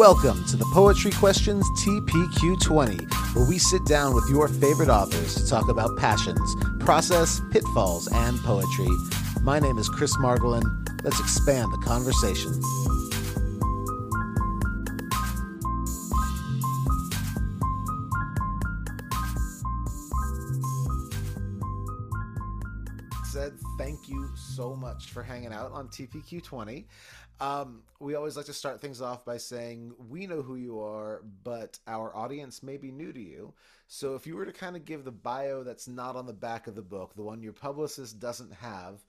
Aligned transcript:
Welcome 0.00 0.46
to 0.46 0.56
the 0.56 0.64
Poetry 0.72 1.10
Questions 1.10 1.62
TPQ20, 1.84 3.36
where 3.36 3.46
we 3.46 3.58
sit 3.58 3.84
down 3.84 4.14
with 4.14 4.24
your 4.30 4.48
favorite 4.48 4.88
authors 4.88 5.34
to 5.34 5.46
talk 5.46 5.68
about 5.68 5.98
passions, 5.98 6.56
process, 6.78 7.42
pitfalls, 7.50 8.08
and 8.10 8.38
poetry. 8.38 8.88
My 9.42 9.58
name 9.58 9.76
is 9.76 9.90
Chris 9.90 10.16
Margolin. 10.16 10.64
Let's 11.04 11.20
expand 11.20 11.70
the 11.74 11.86
conversation. 11.86 12.50
Much 25.00 25.12
for 25.12 25.22
hanging 25.22 25.52
out 25.52 25.72
on 25.72 25.88
TPQ20. 25.88 26.84
Um, 27.40 27.82
we 28.00 28.16
always 28.16 28.36
like 28.36 28.44
to 28.46 28.52
start 28.52 28.82
things 28.82 29.00
off 29.00 29.24
by 29.24 29.38
saying 29.38 29.94
we 30.10 30.26
know 30.26 30.42
who 30.42 30.56
you 30.56 30.78
are, 30.80 31.22
but 31.42 31.78
our 31.86 32.14
audience 32.14 32.62
may 32.62 32.76
be 32.76 32.90
new 32.90 33.10
to 33.10 33.20
you. 33.20 33.54
So 33.88 34.14
if 34.14 34.26
you 34.26 34.36
were 34.36 34.44
to 34.44 34.52
kind 34.52 34.76
of 34.76 34.84
give 34.84 35.04
the 35.04 35.10
bio 35.10 35.62
that's 35.62 35.88
not 35.88 36.16
on 36.16 36.26
the 36.26 36.34
back 36.34 36.66
of 36.66 36.74
the 36.74 36.82
book, 36.82 37.14
the 37.16 37.22
one 37.22 37.42
your 37.42 37.54
publicist 37.54 38.20
doesn't 38.20 38.52
have, 38.52 39.00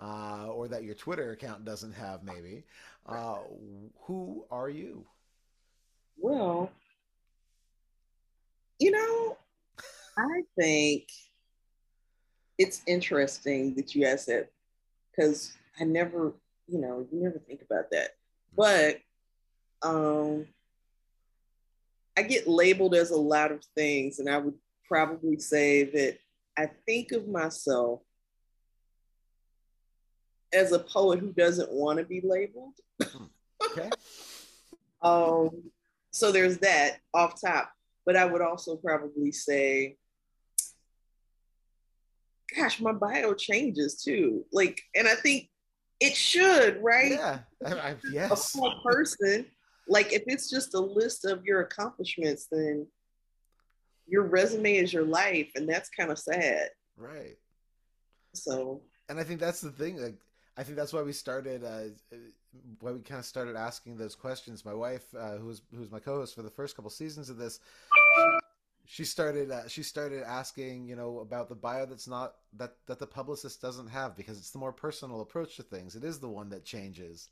uh, 0.00 0.48
or 0.48 0.66
that 0.66 0.82
your 0.82 0.96
Twitter 0.96 1.30
account 1.30 1.64
doesn't 1.64 1.92
have, 1.92 2.24
maybe, 2.24 2.64
uh, 3.06 3.38
who 4.02 4.44
are 4.50 4.68
you? 4.68 5.06
Well, 6.16 6.72
you 8.80 8.90
know, 8.90 9.36
I 10.16 10.42
think 10.58 11.04
it's 12.58 12.82
interesting 12.88 13.76
that 13.76 13.94
you 13.94 14.04
asked 14.04 14.26
that 14.26 14.50
because 15.18 15.52
I 15.80 15.84
never 15.84 16.32
you 16.68 16.78
know, 16.78 17.06
you 17.10 17.22
never 17.22 17.38
think 17.38 17.62
about 17.62 17.90
that. 17.90 18.10
But 18.56 18.98
um, 19.82 20.46
I 22.16 22.22
get 22.22 22.46
labeled 22.46 22.94
as 22.94 23.10
a 23.10 23.16
lot 23.16 23.50
of 23.50 23.64
things, 23.74 24.18
and 24.18 24.28
I 24.28 24.38
would 24.38 24.54
probably 24.86 25.38
say 25.38 25.84
that 25.84 26.18
I 26.56 26.70
think 26.86 27.12
of 27.12 27.26
myself 27.26 28.00
as 30.52 30.72
a 30.72 30.78
poet 30.78 31.18
who 31.18 31.32
doesn't 31.32 31.72
want 31.72 31.98
to 31.98 32.04
be 32.04 32.20
labeled. 32.22 32.74
okay. 33.70 33.90
um, 35.02 35.50
so 36.10 36.32
there's 36.32 36.58
that 36.58 36.98
off 37.14 37.40
top. 37.40 37.72
But 38.04 38.16
I 38.16 38.24
would 38.24 38.40
also 38.40 38.76
probably 38.76 39.32
say, 39.32 39.97
gosh, 42.56 42.80
my 42.80 42.92
bio 42.92 43.34
changes 43.34 44.02
too. 44.02 44.44
Like, 44.52 44.80
and 44.94 45.06
I 45.06 45.14
think 45.14 45.48
it 46.00 46.14
should, 46.14 46.82
right? 46.82 47.12
Yeah. 47.12 47.38
I, 47.64 47.72
I, 47.72 47.96
yes. 48.12 48.56
A 48.56 48.70
person, 48.84 49.46
like 49.88 50.12
if 50.12 50.22
it's 50.26 50.50
just 50.50 50.74
a 50.74 50.80
list 50.80 51.24
of 51.24 51.44
your 51.44 51.60
accomplishments, 51.60 52.46
then 52.50 52.86
your 54.06 54.24
resume 54.24 54.76
is 54.76 54.92
your 54.92 55.04
life, 55.04 55.50
and 55.54 55.68
that's 55.68 55.90
kind 55.90 56.10
of 56.10 56.18
sad. 56.18 56.70
Right. 56.96 57.36
So. 58.34 58.82
And 59.08 59.18
I 59.18 59.24
think 59.24 59.40
that's 59.40 59.60
the 59.60 59.70
thing. 59.70 60.00
Like, 60.00 60.16
I 60.56 60.62
think 60.62 60.76
that's 60.76 60.92
why 60.92 61.02
we 61.02 61.12
started. 61.12 61.64
Uh, 61.64 61.94
why 62.80 62.92
we 62.92 63.00
kind 63.00 63.18
of 63.18 63.24
started 63.24 63.56
asking 63.56 63.96
those 63.96 64.14
questions. 64.14 64.64
My 64.64 64.74
wife, 64.74 65.04
uh, 65.18 65.36
who 65.36 65.46
was 65.46 65.62
who 65.72 65.80
was 65.80 65.90
my 65.90 65.98
co-host 65.98 66.34
for 66.34 66.42
the 66.42 66.50
first 66.50 66.76
couple 66.76 66.90
seasons 66.90 67.30
of 67.30 67.36
this, 67.36 67.60
she 68.90 69.04
started 69.04 69.50
uh, 69.50 69.68
she 69.68 69.82
started 69.82 70.22
asking 70.22 70.88
you 70.88 70.96
know 70.96 71.18
about 71.18 71.50
the 71.50 71.54
bio 71.54 71.84
that's 71.84 72.08
not 72.08 72.36
that 72.54 72.72
that 72.86 72.98
the 72.98 73.06
publicist 73.06 73.60
doesn't 73.60 73.88
have 73.88 74.16
because 74.16 74.38
it's 74.38 74.50
the 74.50 74.58
more 74.58 74.72
personal 74.72 75.20
approach 75.20 75.56
to 75.56 75.62
things. 75.62 75.94
It 75.94 76.04
is 76.04 76.18
the 76.18 76.28
one 76.28 76.48
that 76.48 76.64
changes. 76.64 77.28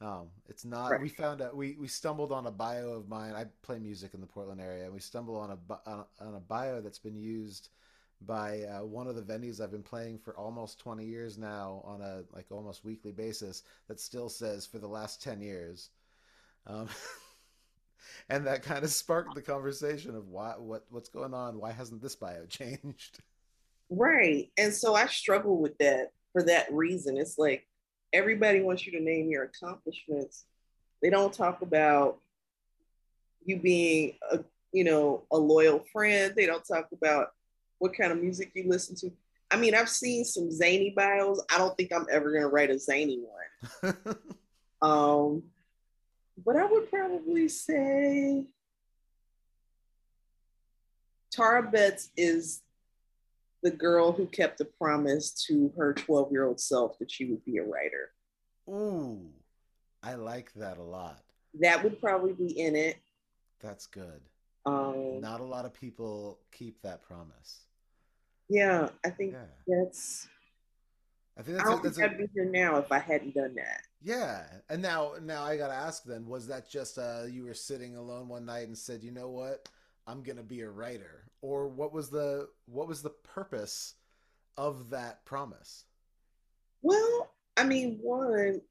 Um, 0.00 0.28
it's 0.48 0.64
not 0.64 0.92
right. 0.92 1.00
we 1.00 1.10
found 1.10 1.42
out 1.42 1.54
we 1.54 1.76
we 1.78 1.86
stumbled 1.86 2.32
on 2.32 2.46
a 2.46 2.50
bio 2.50 2.88
of 2.92 3.10
mine. 3.10 3.34
I 3.34 3.44
play 3.60 3.78
music 3.78 4.14
in 4.14 4.22
the 4.22 4.26
portland 4.26 4.58
area 4.58 4.84
and 4.84 4.94
we 4.94 5.00
stumbled 5.00 5.36
on 5.36 5.50
a 5.50 5.90
on 6.24 6.34
a 6.34 6.40
bio 6.40 6.80
that's 6.80 6.98
been 6.98 7.18
used 7.18 7.68
by 8.22 8.62
uh, 8.62 8.82
one 8.82 9.06
of 9.06 9.16
the 9.16 9.22
venues 9.22 9.62
i've 9.62 9.70
been 9.70 9.82
playing 9.82 10.18
for 10.18 10.36
almost 10.36 10.78
20 10.78 11.06
years 11.06 11.38
now 11.38 11.80
on 11.86 12.02
a 12.02 12.22
like 12.34 12.44
almost 12.50 12.84
weekly 12.84 13.12
basis 13.12 13.62
that 13.88 13.98
still 13.98 14.28
says 14.28 14.66
for 14.66 14.78
the 14.78 14.88
last 14.88 15.22
10 15.22 15.42
years. 15.42 15.90
Um, 16.66 16.88
and 18.28 18.46
that 18.46 18.62
kind 18.62 18.84
of 18.84 18.90
sparked 18.90 19.34
the 19.34 19.42
conversation 19.42 20.14
of 20.14 20.28
why 20.28 20.54
what 20.58 20.84
what's 20.90 21.08
going 21.08 21.34
on? 21.34 21.58
Why 21.58 21.72
hasn't 21.72 22.02
this 22.02 22.16
bio 22.16 22.44
changed? 22.48 23.20
Right. 23.90 24.50
And 24.56 24.72
so 24.72 24.94
i 24.94 25.06
struggle 25.06 25.58
with 25.58 25.76
that 25.78 26.12
for 26.32 26.42
that 26.44 26.72
reason. 26.72 27.16
It's 27.16 27.38
like 27.38 27.66
everybody 28.12 28.60
wants 28.60 28.86
you 28.86 28.92
to 28.92 29.00
name 29.00 29.30
your 29.30 29.44
accomplishments. 29.44 30.44
They 31.02 31.10
don't 31.10 31.32
talk 31.32 31.62
about 31.62 32.18
you 33.44 33.58
being 33.58 34.14
a 34.30 34.40
you 34.72 34.84
know 34.84 35.24
a 35.32 35.36
loyal 35.38 35.84
friend. 35.92 36.32
They 36.36 36.46
don't 36.46 36.66
talk 36.66 36.88
about 36.92 37.32
what 37.78 37.96
kind 37.96 38.12
of 38.12 38.22
music 38.22 38.52
you 38.54 38.68
listen 38.68 38.94
to. 38.96 39.10
I 39.50 39.56
mean 39.56 39.74
i've 39.74 39.88
seen 39.88 40.24
some 40.24 40.50
zany 40.50 40.90
bios. 40.90 41.42
I 41.52 41.58
don't 41.58 41.76
think 41.76 41.92
i'm 41.92 42.06
ever 42.10 42.30
going 42.30 42.42
to 42.42 42.48
write 42.48 42.70
a 42.70 42.78
zany 42.78 43.20
one. 43.82 43.96
Um 44.82 45.42
but 46.44 46.56
I 46.56 46.64
would 46.64 46.90
probably 46.90 47.48
say 47.48 48.46
Tara 51.30 51.62
Betts 51.62 52.10
is 52.16 52.62
the 53.62 53.70
girl 53.70 54.12
who 54.12 54.26
kept 54.26 54.60
a 54.60 54.64
promise 54.64 55.32
to 55.46 55.72
her 55.76 55.92
12 55.92 56.32
year 56.32 56.46
old 56.46 56.60
self 56.60 56.98
that 56.98 57.10
she 57.10 57.26
would 57.26 57.44
be 57.44 57.58
a 57.58 57.64
writer. 57.64 58.12
Ooh, 58.68 59.20
I 60.02 60.14
like 60.14 60.52
that 60.54 60.78
a 60.78 60.82
lot. 60.82 61.20
That 61.60 61.82
would 61.82 62.00
probably 62.00 62.32
be 62.32 62.58
in 62.58 62.76
it. 62.76 62.96
That's 63.60 63.86
good. 63.86 64.20
Um, 64.64 65.20
Not 65.20 65.40
a 65.40 65.44
lot 65.44 65.64
of 65.64 65.74
people 65.74 66.38
keep 66.52 66.80
that 66.82 67.02
promise. 67.02 67.60
Yeah, 68.48 68.88
I 69.04 69.10
think 69.10 69.32
yeah. 69.32 69.84
that's. 69.84 70.28
I 71.38 71.42
think 71.42 71.56
that's 71.56 71.68
I 71.68 71.72
don't 71.72 71.80
a, 71.80 71.82
that's 71.82 71.96
think 71.96 72.10
a, 72.10 72.14
I'd 72.14 72.18
be 72.18 72.28
here 72.34 72.44
now 72.44 72.76
if 72.76 72.90
I 72.90 72.98
hadn't 72.98 73.34
done 73.34 73.54
that. 73.56 73.82
Yeah, 74.02 74.44
and 74.70 74.80
now 74.80 75.12
now 75.22 75.42
I 75.42 75.56
gotta 75.56 75.74
ask 75.74 76.04
then, 76.04 76.26
was 76.26 76.46
that 76.46 76.70
just 76.70 76.98
uh, 76.98 77.24
you 77.28 77.44
were 77.44 77.54
sitting 77.54 77.96
alone 77.96 78.28
one 78.28 78.46
night 78.46 78.66
and 78.66 78.76
said, 78.76 79.02
you 79.02 79.10
know 79.10 79.28
what, 79.28 79.68
I'm 80.06 80.22
gonna 80.22 80.42
be 80.42 80.62
a 80.62 80.70
writer, 80.70 81.24
or 81.42 81.68
what 81.68 81.92
was 81.92 82.08
the 82.08 82.48
what 82.66 82.88
was 82.88 83.02
the 83.02 83.10
purpose 83.10 83.94
of 84.56 84.90
that 84.90 85.24
promise? 85.26 85.84
Well, 86.80 87.30
I 87.58 87.64
mean, 87.64 87.98
one, 88.00 88.62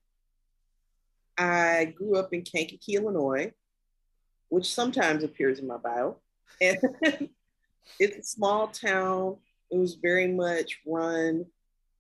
I 1.38 1.94
grew 1.96 2.18
up 2.18 2.34
in 2.34 2.42
Kankakee, 2.42 2.96
Illinois, 2.96 3.54
which 4.50 4.74
sometimes 4.74 5.24
appears 5.24 5.60
in 5.60 5.68
my 5.68 5.78
bio, 5.78 6.18
and 6.62 6.80
it's 8.00 8.18
a 8.18 8.24
small 8.24 8.68
town. 8.68 9.38
It 9.70 9.78
was 9.78 9.94
very 9.94 10.28
much 10.28 10.80
run 10.88 11.46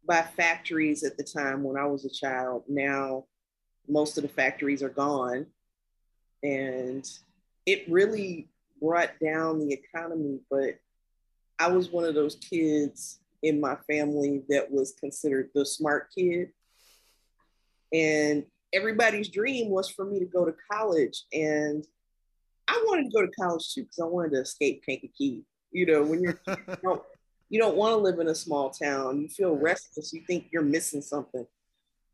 by 0.07 0.21
factories 0.21 1.03
at 1.03 1.17
the 1.17 1.23
time 1.23 1.63
when 1.63 1.77
I 1.77 1.85
was 1.85 2.05
a 2.05 2.09
child. 2.09 2.63
Now, 2.67 3.25
most 3.87 4.17
of 4.17 4.23
the 4.23 4.29
factories 4.29 4.83
are 4.83 4.89
gone. 4.89 5.47
And 6.43 7.09
it 7.65 7.89
really 7.89 8.49
brought 8.81 9.11
down 9.23 9.59
the 9.59 9.73
economy. 9.73 10.39
But 10.49 10.79
I 11.59 11.67
was 11.67 11.89
one 11.89 12.05
of 12.05 12.15
those 12.15 12.35
kids 12.35 13.19
in 13.43 13.59
my 13.59 13.75
family 13.89 14.43
that 14.49 14.71
was 14.71 14.93
considered 14.99 15.49
the 15.53 15.65
smart 15.65 16.09
kid. 16.17 16.49
And 17.93 18.45
everybody's 18.73 19.29
dream 19.29 19.69
was 19.69 19.89
for 19.89 20.05
me 20.05 20.19
to 20.19 20.25
go 20.25 20.45
to 20.45 20.55
college. 20.71 21.23
And 21.33 21.85
I 22.67 22.83
wanted 22.87 23.05
to 23.05 23.11
go 23.11 23.25
to 23.25 23.31
college 23.39 23.73
too 23.73 23.83
because 23.83 23.99
I 23.99 24.05
wanted 24.05 24.31
to 24.33 24.41
escape 24.41 24.83
Kankakee. 24.85 25.43
You 25.71 25.85
know, 25.85 26.03
when 26.03 26.21
you're 26.21 26.39
you 26.47 26.55
know, 26.83 27.03
you 27.49 27.59
don't 27.59 27.75
want 27.75 27.93
to 27.93 27.97
live 27.97 28.19
in 28.19 28.27
a 28.27 28.35
small 28.35 28.69
town. 28.69 29.21
You 29.21 29.27
feel 29.27 29.55
restless. 29.55 30.13
You 30.13 30.21
think 30.21 30.47
you're 30.51 30.61
missing 30.61 31.01
something. 31.01 31.47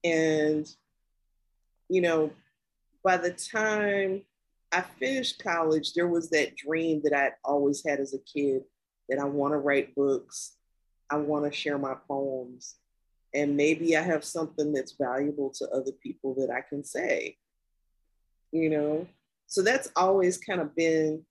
And, 0.03 0.69
you 1.90 2.02
know, 2.02 2.32
by 3.03 3.17
the 3.17 3.32
time 3.32 4.22
I 4.72 4.82
finished 4.82 5.43
college, 5.43 5.93
there 5.93 6.08
was 6.08 6.29
that 6.29 6.55
dream 6.55 7.02
that 7.03 7.14
I'd 7.14 7.34
always 7.43 7.84
had 7.85 7.99
as 7.99 8.14
a 8.14 8.20
kid 8.20 8.64
that 9.09 9.20
I 9.20 9.26
want 9.26 9.53
to 9.53 9.58
write 9.58 9.93
books. 9.93 10.53
I 11.09 11.17
want 11.17 11.46
to 11.46 11.52
share 11.52 11.78
my 11.78 11.96
poems. 12.08 12.76
And 13.34 13.58
maybe 13.58 13.97
I 13.97 14.02
have 14.02 14.23
something 14.23 14.72
that's 14.72 14.93
valuable 14.93 15.49
to 15.58 15.70
other 15.70 15.91
people 15.91 16.34
that 16.35 16.49
I 16.49 16.61
can 16.61 16.84
say, 16.84 17.38
you 18.52 18.70
know? 18.70 19.08
So 19.47 19.61
that's 19.61 19.91
always 19.96 20.38
kind 20.38 20.61
of 20.61 20.76
been 20.76 21.26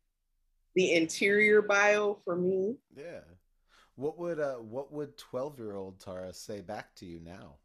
the 0.75 0.93
interior 0.93 1.63
bio 1.63 2.19
for 2.25 2.37
me. 2.37 2.77
Yeah. 2.95 3.21
What 3.97 4.19
would 4.19 4.41
uh 4.41 4.55
what 4.55 4.93
would 4.93 5.17
12-year-old 5.19 6.01
Tara 6.01 6.33
say 6.33 6.61
back 6.61 6.95
to 6.97 7.07
you 7.07 7.21
now? 7.21 7.57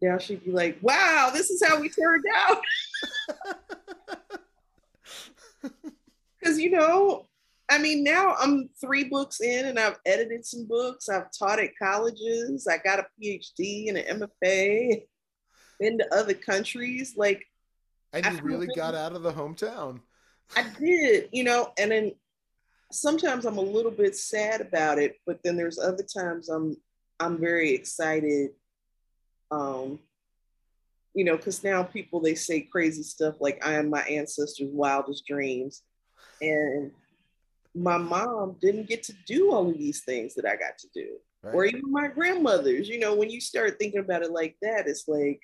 Yeah, 0.00 0.18
she'd 0.18 0.44
be 0.44 0.50
like, 0.50 0.78
"Wow, 0.82 1.30
this 1.32 1.50
is 1.50 1.62
how 1.66 1.80
we 1.80 1.88
turned 1.88 2.24
out." 2.36 2.60
Cuz 6.44 6.58
you 6.58 6.70
know, 6.70 7.28
I 7.70 7.78
mean, 7.78 8.04
now 8.04 8.34
I'm 8.38 8.68
3 8.80 9.04
books 9.04 9.40
in 9.40 9.66
and 9.66 9.78
I've 9.78 9.98
edited 10.04 10.44
some 10.44 10.66
books. 10.66 11.08
I've 11.08 11.30
taught 11.36 11.60
at 11.60 11.70
colleges. 11.80 12.66
I 12.66 12.78
got 12.78 12.98
a 12.98 13.06
PhD 13.20 13.88
and 13.88 13.96
an 13.96 14.20
MFA. 14.20 15.06
Been 15.80 15.98
to 15.98 16.14
other 16.14 16.34
countries 16.34 17.14
like 17.16 17.44
And 18.12 18.26
you 18.26 18.42
really 18.42 18.68
got 18.76 18.94
out 18.94 19.12
of 19.12 19.22
the 19.22 19.32
hometown. 19.32 20.00
I 20.54 20.66
did, 20.78 21.30
you 21.32 21.44
know, 21.44 21.72
and 21.78 21.90
then 21.90 22.12
sometimes 22.92 23.44
I'm 23.44 23.58
a 23.58 23.62
little 23.62 23.90
bit 23.90 24.16
sad 24.16 24.60
about 24.60 24.98
it, 24.98 25.16
but 25.26 25.40
then 25.42 25.56
there's 25.56 25.78
other 25.78 26.04
times 26.04 26.48
I'm 26.48 26.76
I'm 27.18 27.38
very 27.38 27.72
excited. 27.72 28.50
Um, 29.50 29.98
you 31.14 31.24
know, 31.24 31.36
because 31.36 31.62
now 31.62 31.82
people 31.82 32.20
they 32.20 32.34
say 32.34 32.60
crazy 32.60 33.02
stuff 33.02 33.36
like 33.40 33.64
I 33.64 33.74
am 33.74 33.90
my 33.90 34.02
ancestors' 34.02 34.70
wildest 34.72 35.26
dreams. 35.26 35.82
And 36.40 36.90
my 37.74 37.96
mom 37.96 38.56
didn't 38.60 38.88
get 38.88 39.02
to 39.04 39.14
do 39.26 39.52
all 39.52 39.68
of 39.68 39.78
these 39.78 40.00
things 40.00 40.34
that 40.34 40.46
I 40.46 40.56
got 40.56 40.78
to 40.78 40.88
do. 40.94 41.16
Right. 41.42 41.54
Or 41.54 41.64
even 41.64 41.90
my 41.90 42.08
grandmothers. 42.08 42.88
You 42.88 42.98
know, 42.98 43.14
when 43.14 43.30
you 43.30 43.40
start 43.40 43.78
thinking 43.78 44.00
about 44.00 44.22
it 44.22 44.30
like 44.30 44.56
that, 44.62 44.86
it's 44.86 45.08
like 45.08 45.40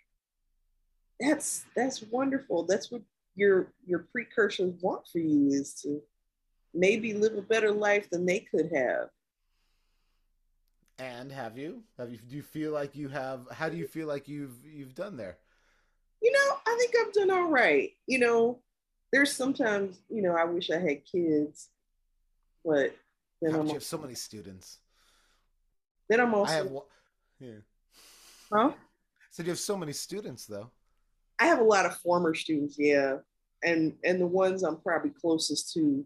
that's 1.20 1.64
that's 1.74 2.02
wonderful. 2.02 2.64
That's 2.64 2.90
what 2.90 3.02
your 3.34 3.72
your 3.86 4.06
precursors 4.12 4.74
want 4.80 5.06
for 5.10 5.18
you 5.18 5.48
is 5.48 5.74
to 5.82 6.00
maybe 6.74 7.14
live 7.14 7.36
a 7.36 7.42
better 7.42 7.72
life 7.72 8.08
than 8.10 8.26
they 8.26 8.40
could 8.40 8.70
have. 8.74 9.08
And 10.98 11.30
have 11.30 11.56
you? 11.56 11.82
Have 11.96 12.10
you? 12.10 12.18
Do 12.18 12.36
you 12.36 12.42
feel 12.42 12.72
like 12.72 12.96
you 12.96 13.08
have? 13.08 13.46
How 13.52 13.68
do 13.68 13.76
you 13.76 13.86
feel 13.86 14.08
like 14.08 14.28
you've 14.28 14.56
you've 14.64 14.94
done 14.94 15.16
there? 15.16 15.38
You 16.20 16.32
know, 16.32 16.56
I 16.66 16.76
think 16.78 16.94
I've 16.98 17.12
done 17.12 17.30
all 17.30 17.48
right. 17.48 17.92
You 18.06 18.18
know, 18.18 18.58
there's 19.12 19.30
sometimes 19.30 20.00
you 20.10 20.22
know 20.22 20.34
I 20.34 20.44
wish 20.44 20.70
I 20.70 20.78
had 20.78 21.04
kids, 21.04 21.68
but 22.64 22.96
then 23.40 23.52
How 23.52 23.60
I'm 23.60 23.66
you 23.68 23.74
have 23.74 23.84
so 23.84 23.98
many 23.98 24.14
students. 24.14 24.78
Then 26.08 26.20
I'm 26.20 26.34
also. 26.34 26.52
I 26.52 26.56
have. 26.56 26.70
Yeah. 27.38 27.60
Huh? 28.52 28.72
So 29.30 29.42
you 29.44 29.50
have 29.50 29.58
so 29.58 29.76
many 29.76 29.92
students 29.92 30.46
though. 30.46 30.70
I 31.38 31.46
have 31.46 31.60
a 31.60 31.64
lot 31.64 31.86
of 31.86 31.96
former 31.98 32.34
students, 32.34 32.76
yeah, 32.76 33.18
and 33.62 33.94
and 34.02 34.20
the 34.20 34.26
ones 34.26 34.64
I'm 34.64 34.80
probably 34.80 35.10
closest 35.10 35.72
to 35.74 36.04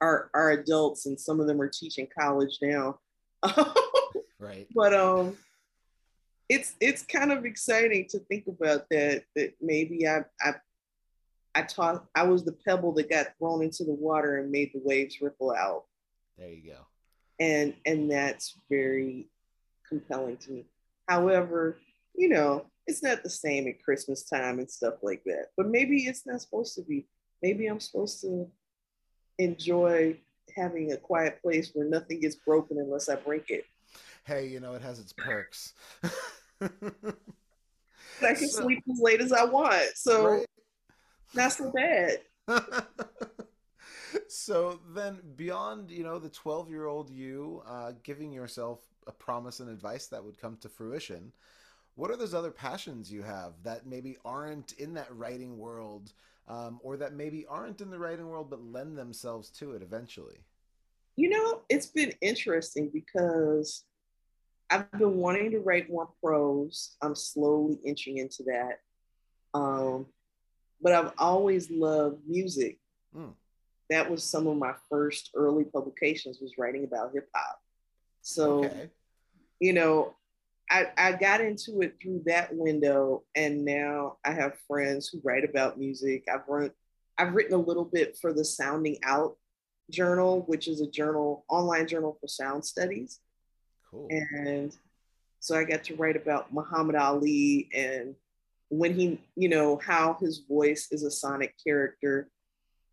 are 0.00 0.30
are 0.34 0.52
adults, 0.52 1.06
and 1.06 1.18
some 1.18 1.40
of 1.40 1.46
them 1.46 1.60
are 1.60 1.68
teaching 1.68 2.08
college 2.18 2.58
now. 2.62 2.98
right. 4.38 4.66
But 4.74 4.94
um, 4.94 5.36
it's 6.48 6.74
it's 6.80 7.02
kind 7.02 7.32
of 7.32 7.44
exciting 7.44 8.06
to 8.10 8.18
think 8.20 8.46
about 8.46 8.86
that. 8.90 9.24
That 9.36 9.54
maybe 9.60 10.06
I 10.06 10.24
I 10.40 10.54
I 11.54 11.62
taught 11.62 12.06
I 12.14 12.24
was 12.24 12.44
the 12.44 12.56
pebble 12.66 12.92
that 12.94 13.10
got 13.10 13.28
thrown 13.38 13.62
into 13.62 13.84
the 13.84 13.92
water 13.92 14.38
and 14.38 14.50
made 14.50 14.70
the 14.72 14.80
waves 14.82 15.20
ripple 15.20 15.52
out. 15.52 15.84
There 16.38 16.48
you 16.48 16.72
go. 16.72 16.78
And 17.38 17.74
and 17.84 18.10
that's 18.10 18.58
very 18.68 19.28
compelling 19.88 20.36
to 20.38 20.52
me. 20.52 20.66
However, 21.08 21.78
you 22.14 22.28
know, 22.28 22.66
it's 22.86 23.02
not 23.02 23.22
the 23.22 23.30
same 23.30 23.66
at 23.68 23.82
Christmas 23.82 24.24
time 24.24 24.58
and 24.58 24.70
stuff 24.70 24.94
like 25.02 25.22
that. 25.24 25.46
But 25.56 25.68
maybe 25.68 26.04
it's 26.04 26.26
not 26.26 26.40
supposed 26.40 26.74
to 26.76 26.82
be. 26.82 27.06
Maybe 27.42 27.66
I'm 27.66 27.80
supposed 27.80 28.20
to 28.22 28.50
enjoy 29.40 30.16
having 30.56 30.92
a 30.92 30.96
quiet 30.96 31.40
place 31.42 31.70
where 31.74 31.86
nothing 31.86 32.20
gets 32.20 32.36
broken 32.36 32.78
unless 32.78 33.08
I 33.08 33.16
break 33.16 33.50
it. 33.50 33.64
Hey, 34.24 34.46
you 34.46 34.60
know, 34.60 34.74
it 34.74 34.82
has 34.82 34.98
its 34.98 35.12
perks. 35.12 35.72
I 36.62 36.68
can 38.20 38.48
so, 38.48 38.62
sleep 38.62 38.82
as 38.90 39.00
late 39.00 39.20
as 39.20 39.32
I 39.32 39.44
want. 39.44 39.90
So 39.94 40.26
right? 40.26 40.46
not 41.34 41.52
so 41.52 41.72
bad. 41.72 42.18
so 44.28 44.80
then 44.94 45.20
beyond, 45.36 45.90
you 45.90 46.04
know, 46.04 46.18
the 46.18 46.28
12 46.28 46.70
year 46.70 46.86
old 46.86 47.10
you 47.10 47.62
uh, 47.66 47.92
giving 48.02 48.32
yourself 48.32 48.80
a 49.06 49.12
promise 49.12 49.60
and 49.60 49.70
advice 49.70 50.06
that 50.08 50.22
would 50.22 50.38
come 50.38 50.56
to 50.58 50.68
fruition, 50.68 51.32
what 51.94 52.10
are 52.10 52.16
those 52.16 52.34
other 52.34 52.50
passions 52.50 53.10
you 53.10 53.22
have 53.22 53.54
that 53.62 53.86
maybe 53.86 54.18
aren't 54.24 54.72
in 54.72 54.94
that 54.94 55.14
writing 55.16 55.58
world 55.58 56.12
um, 56.48 56.80
or 56.82 56.96
that 56.96 57.14
maybe 57.14 57.46
aren't 57.46 57.80
in 57.80 57.90
the 57.90 57.98
writing 57.98 58.28
world 58.28 58.50
but 58.50 58.62
lend 58.62 58.96
themselves 58.96 59.50
to 59.50 59.72
it 59.72 59.82
eventually? 59.82 60.38
You 61.16 61.28
know, 61.28 61.60
it's 61.68 61.86
been 61.86 62.12
interesting 62.20 62.90
because 62.92 63.84
I've 64.70 64.90
been 64.92 65.16
wanting 65.16 65.50
to 65.50 65.58
write 65.58 65.90
more 65.90 66.08
prose. 66.22 66.96
I'm 67.02 67.14
slowly 67.14 67.78
inching 67.84 68.18
into 68.18 68.44
that. 68.44 68.80
Um, 69.52 70.06
but 70.80 70.92
I've 70.92 71.12
always 71.18 71.70
loved 71.70 72.20
music. 72.26 72.78
Mm. 73.14 73.34
That 73.90 74.10
was 74.10 74.22
some 74.22 74.46
of 74.46 74.56
my 74.56 74.74
first 74.88 75.30
early 75.34 75.64
publications 75.64 76.38
was 76.40 76.56
writing 76.56 76.84
about 76.84 77.12
hip 77.12 77.28
hop. 77.34 77.60
So, 78.22 78.64
okay. 78.64 78.90
you 79.58 79.72
know, 79.72 80.14
I, 80.70 80.86
I 80.96 81.12
got 81.12 81.40
into 81.40 81.80
it 81.80 81.96
through 82.00 82.22
that 82.26 82.54
window, 82.54 83.24
and 83.34 83.64
now 83.64 84.18
I 84.24 84.32
have 84.32 84.58
friends 84.68 85.08
who 85.08 85.20
write 85.24 85.44
about 85.44 85.78
music. 85.78 86.24
I've 86.32 86.46
run, 86.48 86.70
I've 87.18 87.34
written 87.34 87.54
a 87.54 87.58
little 87.58 87.84
bit 87.84 88.16
for 88.16 88.32
the 88.32 88.44
Sounding 88.44 88.98
Out 89.04 89.36
Journal, 89.90 90.44
which 90.46 90.68
is 90.68 90.80
a 90.80 90.86
journal, 90.86 91.44
online 91.48 91.88
journal 91.88 92.16
for 92.20 92.28
sound 92.28 92.64
studies. 92.64 93.18
Cool. 93.90 94.06
And 94.10 94.76
so 95.40 95.58
I 95.58 95.64
got 95.64 95.82
to 95.84 95.96
write 95.96 96.16
about 96.16 96.52
Muhammad 96.54 96.94
Ali 96.94 97.68
and 97.74 98.14
when 98.68 98.94
he, 98.94 99.20
you 99.34 99.48
know, 99.48 99.80
how 99.84 100.16
his 100.20 100.44
voice 100.48 100.88
is 100.92 101.02
a 101.02 101.10
sonic 101.10 101.56
character. 101.66 102.28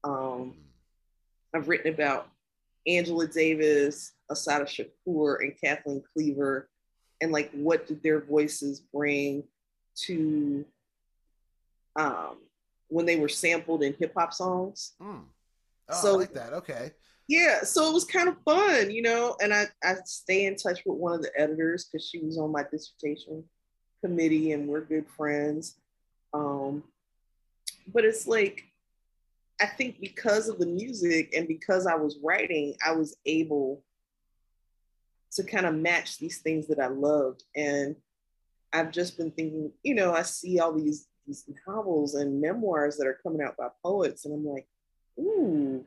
Um, 0.03 0.13
mm. 0.13 0.53
I've 1.53 1.67
written 1.67 1.93
about 1.93 2.27
Angela 2.87 3.27
Davis, 3.27 4.13
Assata 4.31 4.65
Shakur, 4.65 5.41
and 5.41 5.53
Kathleen 5.61 6.01
Cleaver 6.13 6.69
and 7.21 7.31
like 7.31 7.51
what 7.51 7.87
did 7.87 8.03
their 8.03 8.21
voices 8.21 8.79
bring 8.79 9.43
to 9.95 10.65
um, 11.95 12.37
when 12.89 13.05
they 13.05 13.17
were 13.17 13.29
sampled 13.29 13.83
in 13.83 13.95
hip 13.99 14.13
hop 14.15 14.33
songs. 14.33 14.93
Mm. 15.01 15.23
Oh, 15.89 16.01
so, 16.01 16.13
I 16.13 16.17
like 16.17 16.33
that. 16.33 16.53
Okay. 16.53 16.91
Yeah, 17.27 17.63
so 17.63 17.89
it 17.89 17.93
was 17.93 18.05
kind 18.05 18.29
of 18.29 18.37
fun, 18.45 18.91
you 18.91 19.01
know. 19.01 19.35
And 19.41 19.53
I 19.53 19.65
I 19.83 19.95
stay 20.05 20.45
in 20.45 20.55
touch 20.55 20.81
with 20.85 20.97
one 20.97 21.13
of 21.13 21.21
the 21.21 21.31
editors 21.37 21.85
because 21.85 22.07
she 22.07 22.19
was 22.19 22.37
on 22.37 22.51
my 22.51 22.63
dissertation 22.71 23.43
committee, 24.03 24.53
and 24.53 24.67
we're 24.67 24.81
good 24.81 25.07
friends. 25.17 25.77
Um, 26.33 26.83
but 27.93 28.05
it's 28.05 28.27
like 28.27 28.65
I 29.59 29.65
think 29.65 29.99
because 29.99 30.47
of 30.47 30.59
the 30.59 30.67
music 30.67 31.33
and 31.35 31.47
because 31.47 31.87
I 31.87 31.95
was 31.95 32.17
writing, 32.23 32.75
I 32.85 32.91
was 32.91 33.17
able 33.25 33.83
to 35.33 35.43
kind 35.43 35.65
of 35.65 35.75
match 35.75 36.17
these 36.17 36.39
things 36.39 36.67
that 36.67 36.79
I 36.79 36.87
loved. 36.87 37.43
And 37.55 37.95
I've 38.73 38.91
just 38.91 39.17
been 39.17 39.31
thinking, 39.31 39.71
you 39.83 39.95
know, 39.95 40.13
I 40.13 40.23
see 40.23 40.59
all 40.59 40.73
these 40.73 41.07
these 41.25 41.43
novels 41.67 42.15
and 42.15 42.39
memoirs 42.39 42.95
that 42.97 43.07
are 43.07 43.19
coming 43.21 43.41
out 43.41 43.57
by 43.57 43.67
poets, 43.83 44.23
and 44.23 44.33
I'm 44.33 44.45
like, 44.45 44.65
ooh, 45.19 45.83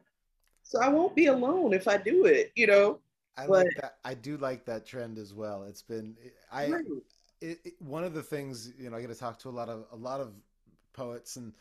so 0.63 0.81
I 0.81 0.89
won't 0.89 1.17
be 1.17 1.27
alone 1.27 1.73
if 1.73 1.89
I 1.89 1.97
do 1.97 2.27
it, 2.27 2.53
you 2.55 2.67
know. 2.67 3.01
I 3.37 3.47
but, 3.47 3.67
like 3.67 3.77
that. 3.81 3.97
I 4.05 4.15
do 4.15 4.37
like 4.37 4.65
that 4.67 4.85
trend 4.87 5.19
as 5.19 5.33
well. 5.33 5.65
It's 5.65 5.83
been 5.83 6.15
I 6.53 6.69
right. 6.69 6.85
it, 7.41 7.59
it, 7.65 7.75
one 7.81 8.05
of 8.05 8.13
the 8.13 8.23
things 8.23 8.73
you 8.79 8.91
know 8.91 8.97
I 8.97 9.01
get 9.01 9.09
to 9.09 9.15
talk 9.15 9.39
to 9.41 9.49
a 9.49 9.51
lot 9.51 9.69
of 9.69 9.87
a 9.93 9.97
lot 9.97 10.21
of 10.21 10.33
poets 10.93 11.37
and 11.37 11.53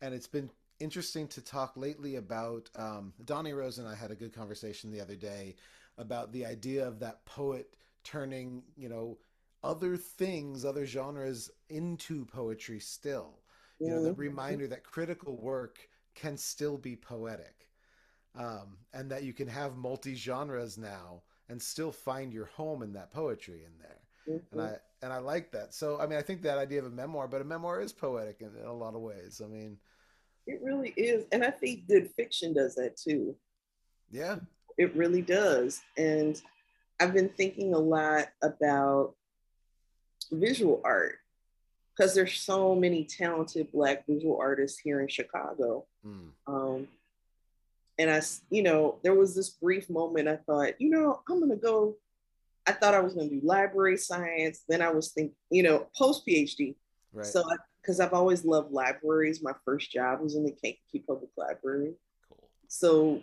and 0.00 0.14
it's 0.14 0.26
been 0.26 0.50
interesting 0.80 1.26
to 1.28 1.40
talk 1.40 1.76
lately 1.76 2.16
about 2.16 2.68
um, 2.76 3.12
Donnie 3.24 3.52
Rose 3.52 3.78
and 3.78 3.88
I 3.88 3.94
had 3.94 4.10
a 4.10 4.14
good 4.14 4.34
conversation 4.34 4.90
the 4.90 5.00
other 5.00 5.16
day 5.16 5.56
about 5.98 6.32
the 6.32 6.44
idea 6.44 6.86
of 6.86 6.98
that 7.00 7.24
poet 7.26 7.76
turning, 8.02 8.62
you 8.76 8.88
know, 8.88 9.18
other 9.62 9.96
things, 9.96 10.64
other 10.64 10.84
genres 10.84 11.50
into 11.70 12.24
poetry 12.26 12.78
still. 12.78 13.38
You 13.80 13.90
know, 13.90 14.02
the 14.02 14.10
mm-hmm. 14.10 14.20
reminder 14.20 14.66
that 14.68 14.84
critical 14.84 15.36
work 15.36 15.78
can 16.14 16.36
still 16.36 16.78
be 16.78 16.96
poetic. 16.96 17.68
Um, 18.36 18.78
and 18.92 19.10
that 19.10 19.22
you 19.22 19.32
can 19.32 19.46
have 19.46 19.76
multi 19.76 20.14
genres 20.14 20.76
now 20.76 21.22
and 21.48 21.60
still 21.60 21.92
find 21.92 22.32
your 22.32 22.46
home 22.46 22.82
in 22.82 22.92
that 22.94 23.12
poetry 23.12 23.62
in 23.64 23.78
there. 23.78 24.36
Mm-hmm. 24.36 24.58
And 24.58 24.68
I 24.68 24.76
and 25.02 25.12
I 25.12 25.18
like 25.18 25.52
that. 25.52 25.74
So 25.74 26.00
I 26.00 26.06
mean 26.06 26.18
I 26.18 26.22
think 26.22 26.42
that 26.42 26.58
idea 26.58 26.80
of 26.80 26.86
a 26.86 26.90
memoir, 26.90 27.28
but 27.28 27.42
a 27.42 27.44
memoir 27.44 27.80
is 27.80 27.92
poetic 27.92 28.40
in, 28.40 28.50
in 28.58 28.66
a 28.66 28.72
lot 28.72 28.94
of 28.94 29.02
ways. 29.02 29.40
I 29.44 29.48
mean 29.48 29.78
it 30.46 30.60
really 30.62 30.90
is. 30.96 31.26
And 31.32 31.44
I 31.44 31.50
think 31.50 31.86
good 31.86 32.10
fiction 32.16 32.52
does 32.52 32.74
that 32.74 32.96
too. 32.96 33.36
Yeah. 34.10 34.36
It 34.76 34.94
really 34.96 35.22
does. 35.22 35.82
And 35.96 36.40
I've 37.00 37.14
been 37.14 37.28
thinking 37.28 37.74
a 37.74 37.78
lot 37.78 38.26
about 38.42 39.14
visual 40.32 40.80
art 40.84 41.16
because 41.96 42.14
there's 42.14 42.34
so 42.34 42.74
many 42.74 43.04
talented 43.04 43.70
Black 43.72 44.06
visual 44.06 44.38
artists 44.40 44.78
here 44.78 45.00
in 45.00 45.08
Chicago. 45.08 45.86
Mm. 46.04 46.28
Um, 46.46 46.88
and 47.98 48.10
I, 48.10 48.20
you 48.50 48.62
know, 48.62 48.98
there 49.02 49.14
was 49.14 49.34
this 49.34 49.50
brief 49.50 49.88
moment 49.88 50.28
I 50.28 50.36
thought, 50.36 50.80
you 50.80 50.90
know, 50.90 51.20
I'm 51.28 51.40
gonna 51.40 51.56
go. 51.56 51.96
I 52.66 52.72
thought 52.72 52.94
I 52.94 53.00
was 53.00 53.14
gonna 53.14 53.28
do 53.28 53.40
library 53.44 53.96
science. 53.96 54.64
Then 54.68 54.82
I 54.82 54.90
was 54.90 55.12
thinking, 55.12 55.36
you 55.50 55.62
know, 55.62 55.86
post 55.96 56.26
PhD. 56.26 56.74
Right. 57.12 57.26
So, 57.26 57.44
because 57.80 58.00
I've 58.00 58.14
always 58.14 58.44
loved 58.44 58.72
libraries. 58.72 59.42
My 59.42 59.52
first 59.64 59.92
job 59.92 60.20
was 60.20 60.34
in 60.34 60.44
the 60.44 60.50
Kankakee 60.50 61.04
Public 61.06 61.30
Library. 61.36 61.92
Cool. 62.28 62.48
So 62.66 63.22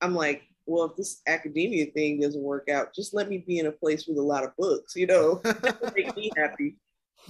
I'm 0.00 0.14
like, 0.14 0.42
well, 0.68 0.84
if 0.84 0.96
this 0.96 1.22
academia 1.26 1.86
thing 1.86 2.20
doesn't 2.20 2.42
work 2.42 2.68
out, 2.68 2.94
just 2.94 3.14
let 3.14 3.28
me 3.28 3.38
be 3.38 3.58
in 3.58 3.66
a 3.66 3.72
place 3.72 4.06
with 4.06 4.18
a 4.18 4.22
lot 4.22 4.44
of 4.44 4.54
books, 4.56 4.94
you 4.94 5.06
know, 5.06 5.40
make 5.96 6.14
me 6.14 6.30
happy. 6.36 6.76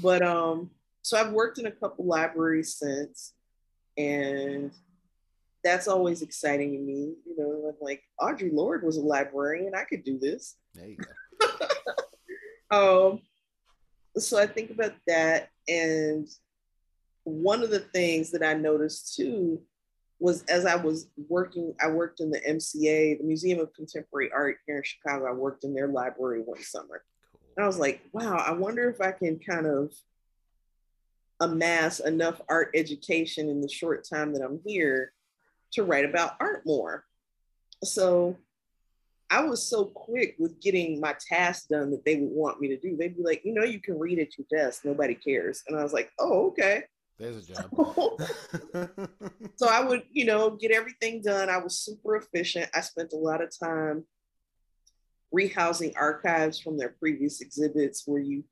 But 0.02 0.22
um, 0.22 0.70
so 1.02 1.16
I've 1.16 1.32
worked 1.32 1.58
in 1.58 1.66
a 1.66 1.70
couple 1.70 2.04
libraries 2.04 2.74
since, 2.74 3.34
And 3.96 4.72
that's 5.62 5.86
always 5.86 6.22
exciting 6.22 6.72
to 6.72 6.78
me. 6.78 7.14
You 7.24 7.36
know, 7.38 7.76
like 7.80 8.02
Audre 8.20 8.52
Lorde 8.52 8.82
was 8.82 8.96
a 8.96 9.02
librarian. 9.02 9.72
I 9.76 9.84
could 9.84 10.02
do 10.02 10.18
this. 10.18 10.56
There 10.74 10.88
you 10.88 10.96
go. 12.70 13.10
um, 13.12 13.20
so 14.16 14.36
I 14.36 14.46
think 14.46 14.70
about 14.70 14.94
that. 15.06 15.50
And 15.68 16.26
one 17.22 17.62
of 17.62 17.70
the 17.70 17.78
things 17.78 18.32
that 18.32 18.42
I 18.42 18.54
noticed 18.54 19.14
too 19.14 19.62
was 20.20 20.42
as 20.44 20.66
I 20.66 20.76
was 20.76 21.08
working, 21.28 21.74
I 21.80 21.88
worked 21.88 22.20
in 22.20 22.30
the 22.30 22.40
MCA, 22.40 23.18
the 23.18 23.24
Museum 23.24 23.60
of 23.60 23.72
Contemporary 23.72 24.30
Art 24.32 24.58
here 24.66 24.78
in 24.78 24.82
Chicago. 24.84 25.26
I 25.26 25.32
worked 25.32 25.64
in 25.64 25.74
their 25.74 25.88
library 25.88 26.42
one 26.44 26.62
summer. 26.62 27.02
And 27.56 27.64
I 27.64 27.66
was 27.66 27.78
like, 27.78 28.00
wow, 28.12 28.36
I 28.36 28.52
wonder 28.52 28.88
if 28.88 29.00
I 29.00 29.12
can 29.12 29.38
kind 29.38 29.66
of 29.66 29.92
amass 31.40 32.00
enough 32.00 32.40
art 32.48 32.70
education 32.74 33.48
in 33.48 33.60
the 33.60 33.68
short 33.68 34.06
time 34.08 34.32
that 34.32 34.42
I'm 34.42 34.60
here 34.64 35.12
to 35.72 35.84
write 35.84 36.04
about 36.04 36.36
art 36.40 36.62
more. 36.66 37.04
So 37.84 38.36
I 39.30 39.44
was 39.44 39.62
so 39.62 39.84
quick 39.84 40.36
with 40.38 40.60
getting 40.60 41.00
my 41.00 41.14
tasks 41.28 41.66
done 41.66 41.90
that 41.90 42.04
they 42.04 42.16
would 42.16 42.30
want 42.30 42.60
me 42.60 42.68
to 42.68 42.78
do. 42.78 42.96
They'd 42.96 43.16
be 43.16 43.22
like, 43.22 43.44
you 43.44 43.52
know, 43.52 43.64
you 43.64 43.80
can 43.80 43.98
read 43.98 44.18
at 44.18 44.38
your 44.38 44.46
desk, 44.50 44.84
nobody 44.84 45.14
cares. 45.14 45.62
And 45.68 45.78
I 45.78 45.82
was 45.82 45.92
like, 45.92 46.10
oh, 46.18 46.48
okay. 46.48 46.84
There's 47.18 47.48
a 47.48 47.54
job. 47.54 47.70
so 49.56 49.68
I 49.68 49.80
would, 49.84 50.04
you 50.12 50.24
know, 50.24 50.50
get 50.50 50.70
everything 50.70 51.20
done. 51.20 51.48
I 51.48 51.58
was 51.58 51.80
super 51.80 52.16
efficient. 52.16 52.70
I 52.74 52.80
spent 52.80 53.12
a 53.12 53.16
lot 53.16 53.42
of 53.42 53.52
time 53.58 54.04
rehousing 55.34 55.94
archives 55.96 56.60
from 56.60 56.78
their 56.78 56.90
previous 57.00 57.40
exhibits 57.40 58.04
where 58.06 58.20
you 58.20 58.44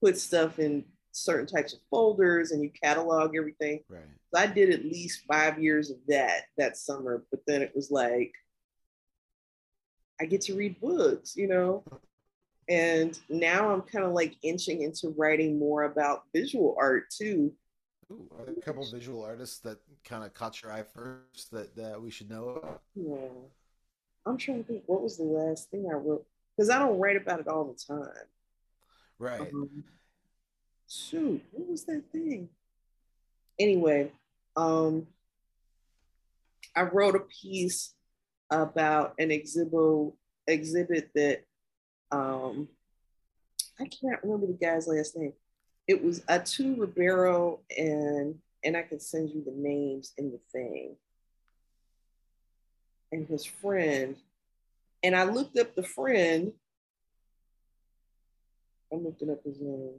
put 0.00 0.18
stuff 0.18 0.58
in 0.58 0.84
certain 1.10 1.46
types 1.46 1.74
of 1.74 1.80
folders 1.90 2.52
and 2.52 2.62
you 2.62 2.70
catalog 2.82 3.36
everything. 3.36 3.80
Right. 3.88 4.02
So 4.32 4.40
I 4.40 4.46
did 4.46 4.70
at 4.70 4.84
least 4.84 5.24
five 5.30 5.62
years 5.62 5.90
of 5.90 5.98
that 6.08 6.42
that 6.56 6.76
summer, 6.76 7.24
but 7.30 7.40
then 7.46 7.60
it 7.60 7.72
was 7.74 7.90
like 7.90 8.32
I 10.20 10.24
get 10.24 10.42
to 10.42 10.54
read 10.54 10.80
books, 10.80 11.36
you 11.36 11.48
know. 11.48 11.84
And 12.68 13.18
now 13.28 13.70
I'm 13.70 13.82
kind 13.82 14.04
of 14.04 14.12
like 14.12 14.36
inching 14.42 14.82
into 14.82 15.14
writing 15.16 15.58
more 15.58 15.82
about 15.82 16.24
visual 16.34 16.76
art 16.78 17.10
too. 17.10 17.52
A 18.46 18.60
couple 18.60 18.84
visual 18.90 19.24
artists 19.24 19.58
that 19.60 19.78
kind 20.04 20.24
of 20.24 20.34
caught 20.34 20.62
your 20.62 20.72
eye 20.72 20.82
first 20.82 21.50
that, 21.52 21.74
that 21.76 22.00
we 22.00 22.10
should 22.10 22.30
know 22.30 22.48
about? 22.50 22.82
Yeah. 22.94 23.16
I'm 24.26 24.36
trying 24.36 24.62
to 24.62 24.68
think 24.68 24.84
what 24.86 25.02
was 25.02 25.16
the 25.16 25.24
last 25.24 25.70
thing 25.70 25.88
I 25.90 25.94
wrote 25.94 26.24
because 26.56 26.70
I 26.70 26.78
don't 26.78 26.98
write 26.98 27.16
about 27.16 27.40
it 27.40 27.48
all 27.48 27.64
the 27.64 27.94
time. 27.94 28.06
Right. 29.18 29.40
Um, 29.40 29.84
shoot, 30.88 31.42
what 31.50 31.68
was 31.68 31.84
that 31.84 32.04
thing? 32.12 32.48
Anyway, 33.58 34.12
um, 34.56 35.06
I 36.76 36.82
wrote 36.82 37.16
a 37.16 37.20
piece 37.20 37.94
about 38.50 39.14
an 39.18 39.30
exhibit 39.30 40.12
exhibit 40.46 41.10
that 41.14 41.44
um, 42.10 42.68
I 43.80 43.84
can't 43.84 44.22
remember 44.22 44.46
the 44.46 44.58
guy's 44.60 44.86
last 44.86 45.16
name. 45.16 45.32
It 45.88 46.02
was 46.02 46.22
Ato 46.28 46.74
Ribeiro 46.76 47.60
and 47.76 48.38
and 48.64 48.76
I 48.76 48.82
can 48.82 49.00
send 49.00 49.30
you 49.30 49.42
the 49.44 49.52
names 49.52 50.12
in 50.16 50.30
the 50.30 50.38
thing. 50.52 50.96
And 53.10 53.26
his 53.26 53.44
friend. 53.44 54.16
And 55.02 55.16
I 55.16 55.24
looked 55.24 55.58
up 55.58 55.74
the 55.74 55.82
friend. 55.82 56.52
I'm 58.92 59.04
looking 59.04 59.30
up 59.30 59.42
his 59.44 59.60
name. 59.60 59.94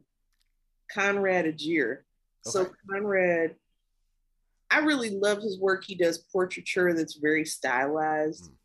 Conrad 0.90 1.46
Egyir. 1.46 1.92
Okay. 1.92 2.02
So 2.46 2.72
Conrad, 2.90 3.56
I 4.72 4.80
really 4.80 5.10
love 5.10 5.42
his 5.42 5.60
work. 5.60 5.84
He 5.86 5.96
does 5.96 6.18
portraiture 6.18 6.94
that's 6.94 7.16
very 7.16 7.46
stylized. 7.46 8.46
Mm. 8.46 8.56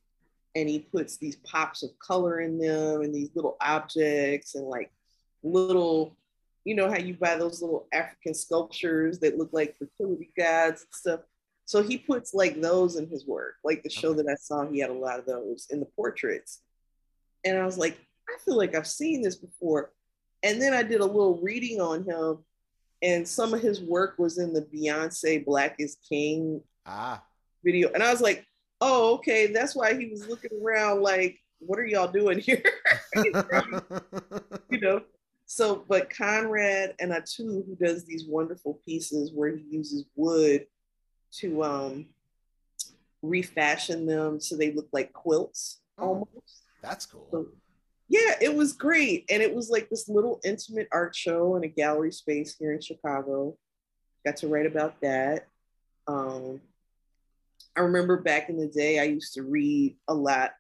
And 0.57 0.69
he 0.69 0.79
puts 0.81 1.17
these 1.17 1.37
pops 1.37 1.83
of 1.83 1.91
color 1.99 2.41
in 2.41 2.59
them 2.59 3.03
and 3.03 3.15
these 3.15 3.31
little 3.35 3.57
objects 3.61 4.55
and 4.55 4.67
like 4.67 4.91
little, 5.43 6.17
you 6.65 6.75
know, 6.75 6.91
how 6.91 6.99
you 6.99 7.15
buy 7.15 7.37
those 7.37 7.62
little 7.62 7.87
African 7.93 8.35
sculptures 8.35 9.19
that 9.21 9.38
look 9.38 9.50
like 9.53 9.77
fertility 9.77 10.31
gods 10.37 10.83
and 10.83 10.93
stuff. 10.93 11.21
So 11.65 11.83
he 11.83 11.99
puts 11.99 12.35
like 12.35 12.61
those 12.61 12.97
in 12.97 13.09
his 13.09 13.27
work. 13.27 13.55
Like 13.65 13.83
the 13.83 13.91
show 13.91 14.15
that 14.15 14.27
I 14.29 14.35
saw, 14.37 14.67
he 14.67 14.79
had 14.79 14.91
a 14.91 14.95
lot 14.95 15.19
of 15.19 15.27
those 15.27 15.67
in 15.71 15.81
the 15.81 15.87
portraits. 15.87 16.61
And 17.45 17.59
I 17.59 17.65
was 17.65 17.79
like, 17.79 17.99
I 18.29 18.37
feel 18.45 18.57
like 18.57 18.75
I've 18.75 18.87
seen 18.87 19.23
this 19.23 19.37
before. 19.37 19.93
And 20.43 20.61
then 20.61 20.73
I 20.73 20.83
did 20.83 21.00
a 21.00 21.07
little 21.07 21.41
reading 21.43 21.81
on 21.81 22.05
him, 22.05 22.45
and 23.03 23.27
some 23.27 23.55
of 23.55 23.61
his 23.61 23.81
work 23.81 24.19
was 24.19 24.38
in 24.38 24.53
the 24.53 24.62
Beyonce 24.62 25.45
Black 25.45 25.77
is 25.79 25.97
King 26.09 26.62
ah. 26.87 27.23
video. 27.65 27.91
And 27.93 28.03
I 28.03 28.11
was 28.11 28.21
like, 28.21 28.45
oh, 28.81 29.15
okay, 29.15 29.49
that's 29.49 29.75
why 29.75 29.95
he 29.95 30.07
was 30.07 30.29
looking 30.29 30.50
around 30.62 31.03
like, 31.03 31.38
what 31.59 31.79
are 31.79 31.87
y'all 31.87 32.11
doing 32.11 32.38
here? 32.38 32.62
you 34.71 34.81
know. 34.81 35.03
So, 35.50 35.83
but 35.88 36.11
Conrad 36.11 36.95
and 37.00 37.11
Ato, 37.11 37.43
who 37.43 37.75
does 37.81 38.05
these 38.05 38.26
wonderful 38.26 38.81
pieces 38.85 39.33
where 39.33 39.57
he 39.57 39.64
uses 39.71 40.05
wood 40.14 40.67
to 41.38 41.64
um, 41.64 42.07
refashion 43.23 44.05
them 44.05 44.40
so 44.40 44.57
they 44.57 44.73
look 44.73 44.88
like 44.93 45.14
quilts 45.14 45.81
oh, 45.97 46.09
almost. 46.09 46.64
That's 46.83 47.07
cool. 47.07 47.26
So, 47.31 47.47
yeah, 48.11 48.35
it 48.43 48.55
was 48.55 48.75
great. 48.75 49.25
And 49.31 49.43
it 49.43 49.55
was 49.55 49.71
like 49.71 49.88
this 49.88 50.07
little 50.07 50.38
intimate 50.45 50.88
art 50.93 51.17
show 51.17 51.57
in 51.57 51.64
a 51.64 51.69
gallery 51.69 52.12
space 52.12 52.55
here 52.59 52.75
in 52.75 52.83
Chicago. 52.83 53.57
Got 54.26 54.37
to 54.38 54.49
write 54.49 54.67
about 54.67 55.00
that. 55.00 55.47
Um, 56.07 56.61
I 57.75 57.81
remember 57.81 58.19
back 58.19 58.50
in 58.50 58.59
the 58.59 58.69
day, 58.69 58.99
I 58.99 59.05
used 59.05 59.33
to 59.35 59.43
read 59.45 59.97
a 60.09 60.14
lot 60.14 60.52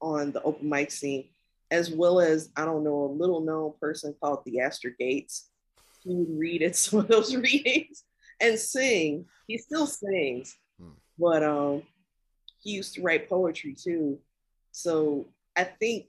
on 0.00 0.32
the 0.32 0.42
open 0.42 0.66
mic 0.66 0.90
scene, 0.90 1.28
as 1.70 1.90
well 1.90 2.20
as, 2.20 2.50
I 2.56 2.64
don't 2.64 2.84
know, 2.84 3.04
a 3.04 3.16
little 3.16 3.40
known 3.40 3.72
person 3.80 4.14
called 4.20 4.44
Theaster 4.44 4.94
Gates. 4.98 5.50
who 6.04 6.14
would 6.18 6.38
read 6.38 6.62
at 6.62 6.76
some 6.76 7.00
of 7.00 7.08
those 7.08 7.34
readings 7.34 8.04
and 8.40 8.58
sing. 8.58 9.26
He 9.46 9.58
still 9.58 9.86
sings, 9.86 10.56
hmm. 10.80 10.90
but 11.18 11.42
um, 11.42 11.82
he 12.62 12.72
used 12.72 12.94
to 12.94 13.02
write 13.02 13.28
poetry 13.28 13.74
too. 13.74 14.18
So 14.72 15.28
I 15.56 15.64
think 15.64 16.06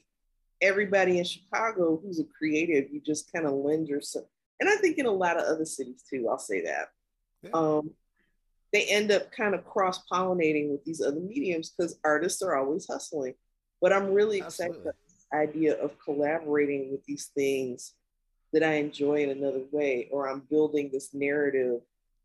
everybody 0.61 1.19
in 1.19 1.23
Chicago 1.23 1.99
who's 2.01 2.19
a 2.19 2.25
creative, 2.37 2.91
you 2.91 2.99
just 2.99 3.31
kind 3.31 3.45
of 3.45 3.53
lend 3.53 3.87
yourself. 3.87 4.25
And 4.59 4.69
I 4.69 4.75
think 4.75 4.97
in 4.97 5.05
a 5.05 5.11
lot 5.11 5.37
of 5.37 5.43
other 5.43 5.65
cities 5.65 6.03
too, 6.09 6.27
I'll 6.29 6.39
say 6.39 6.63
that. 6.63 6.87
Yeah. 7.43 7.51
Um, 7.53 7.91
they 8.73 8.85
end 8.85 9.11
up 9.11 9.31
kind 9.31 9.55
of 9.55 9.65
cross 9.65 10.03
pollinating 10.11 10.69
with 10.69 10.83
these 10.83 11.01
other 11.01 11.19
mediums 11.19 11.69
because 11.69 11.97
artists 12.03 12.41
are 12.41 12.57
always 12.57 12.87
hustling. 12.87 13.35
But 13.81 13.93
I'm 13.93 14.11
really 14.11 14.39
excited 14.39 14.75
about 14.75 14.95
this 15.05 15.06
idea 15.34 15.75
of 15.75 16.00
collaborating 16.00 16.91
with 16.91 17.03
these 17.05 17.25
things 17.36 17.93
that 18.53 18.63
I 18.63 18.74
enjoy 18.74 19.24
in 19.24 19.29
another 19.29 19.63
way, 19.72 20.07
or 20.12 20.29
I'm 20.29 20.41
building 20.50 20.89
this 20.91 21.13
narrative 21.13 21.81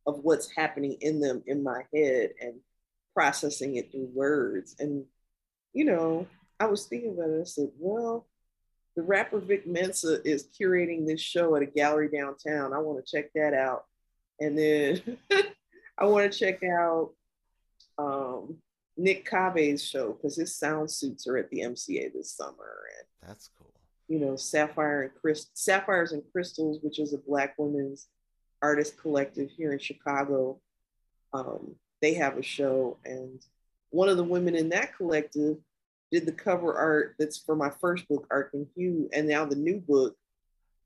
of 0.06 0.20
what's 0.20 0.54
happening 0.54 0.96
in 1.00 1.20
them 1.20 1.42
in 1.46 1.62
my 1.62 1.84
head 1.94 2.30
and 2.40 2.54
processing 3.14 3.76
it 3.76 3.90
through 3.90 4.10
words. 4.14 4.76
And, 4.78 5.04
you 5.72 5.84
know, 5.84 6.26
I 6.60 6.66
was 6.66 6.86
thinking 6.86 7.12
about 7.12 7.30
it. 7.30 7.40
I 7.40 7.44
said, 7.44 7.70
well, 7.78 8.26
the 8.96 9.02
rapper 9.02 9.40
Vic 9.40 9.66
Mensa 9.66 10.20
is 10.24 10.48
curating 10.58 11.06
this 11.06 11.20
show 11.20 11.56
at 11.56 11.62
a 11.62 11.66
gallery 11.66 12.08
downtown. 12.08 12.72
I 12.72 12.78
want 12.78 13.04
to 13.04 13.16
check 13.16 13.32
that 13.34 13.54
out. 13.54 13.84
And 14.38 14.58
then 14.58 15.18
I 15.98 16.04
want 16.06 16.30
to 16.30 16.38
check 16.38 16.62
out 16.62 17.10
um, 17.98 18.56
Nick 18.96 19.28
Cave's 19.28 19.84
show 19.84 20.12
because 20.12 20.36
his 20.36 20.56
sound 20.56 20.90
suits 20.90 21.26
are 21.26 21.36
at 21.36 21.50
the 21.50 21.60
MCA 21.60 22.12
this 22.12 22.32
summer. 22.32 22.86
And 22.98 23.28
that's 23.28 23.50
cool. 23.58 23.72
You 24.08 24.18
know, 24.18 24.36
Sapphire 24.36 25.02
and 25.02 25.12
Chris 25.20 25.46
Sapphires 25.54 26.12
and 26.12 26.22
Crystals, 26.32 26.78
which 26.82 26.98
is 26.98 27.12
a 27.12 27.18
Black 27.18 27.54
women's 27.58 28.08
artist 28.60 28.98
collective 28.98 29.50
here 29.50 29.72
in 29.72 29.78
Chicago. 29.78 30.60
Um, 31.32 31.76
they 32.00 32.14
have 32.14 32.36
a 32.36 32.42
show, 32.42 32.98
and 33.04 33.40
one 33.90 34.08
of 34.08 34.16
the 34.16 34.24
women 34.24 34.54
in 34.54 34.68
that 34.70 34.96
collective 34.96 35.56
did 36.10 36.26
the 36.26 36.32
cover 36.32 36.74
art 36.74 37.14
that's 37.18 37.38
for 37.38 37.56
my 37.56 37.70
first 37.80 38.06
book, 38.08 38.26
Arc 38.30 38.50
and 38.52 38.66
Hue, 38.76 39.08
and 39.12 39.26
now 39.26 39.46
the 39.46 39.56
new 39.56 39.78
book. 39.80 40.14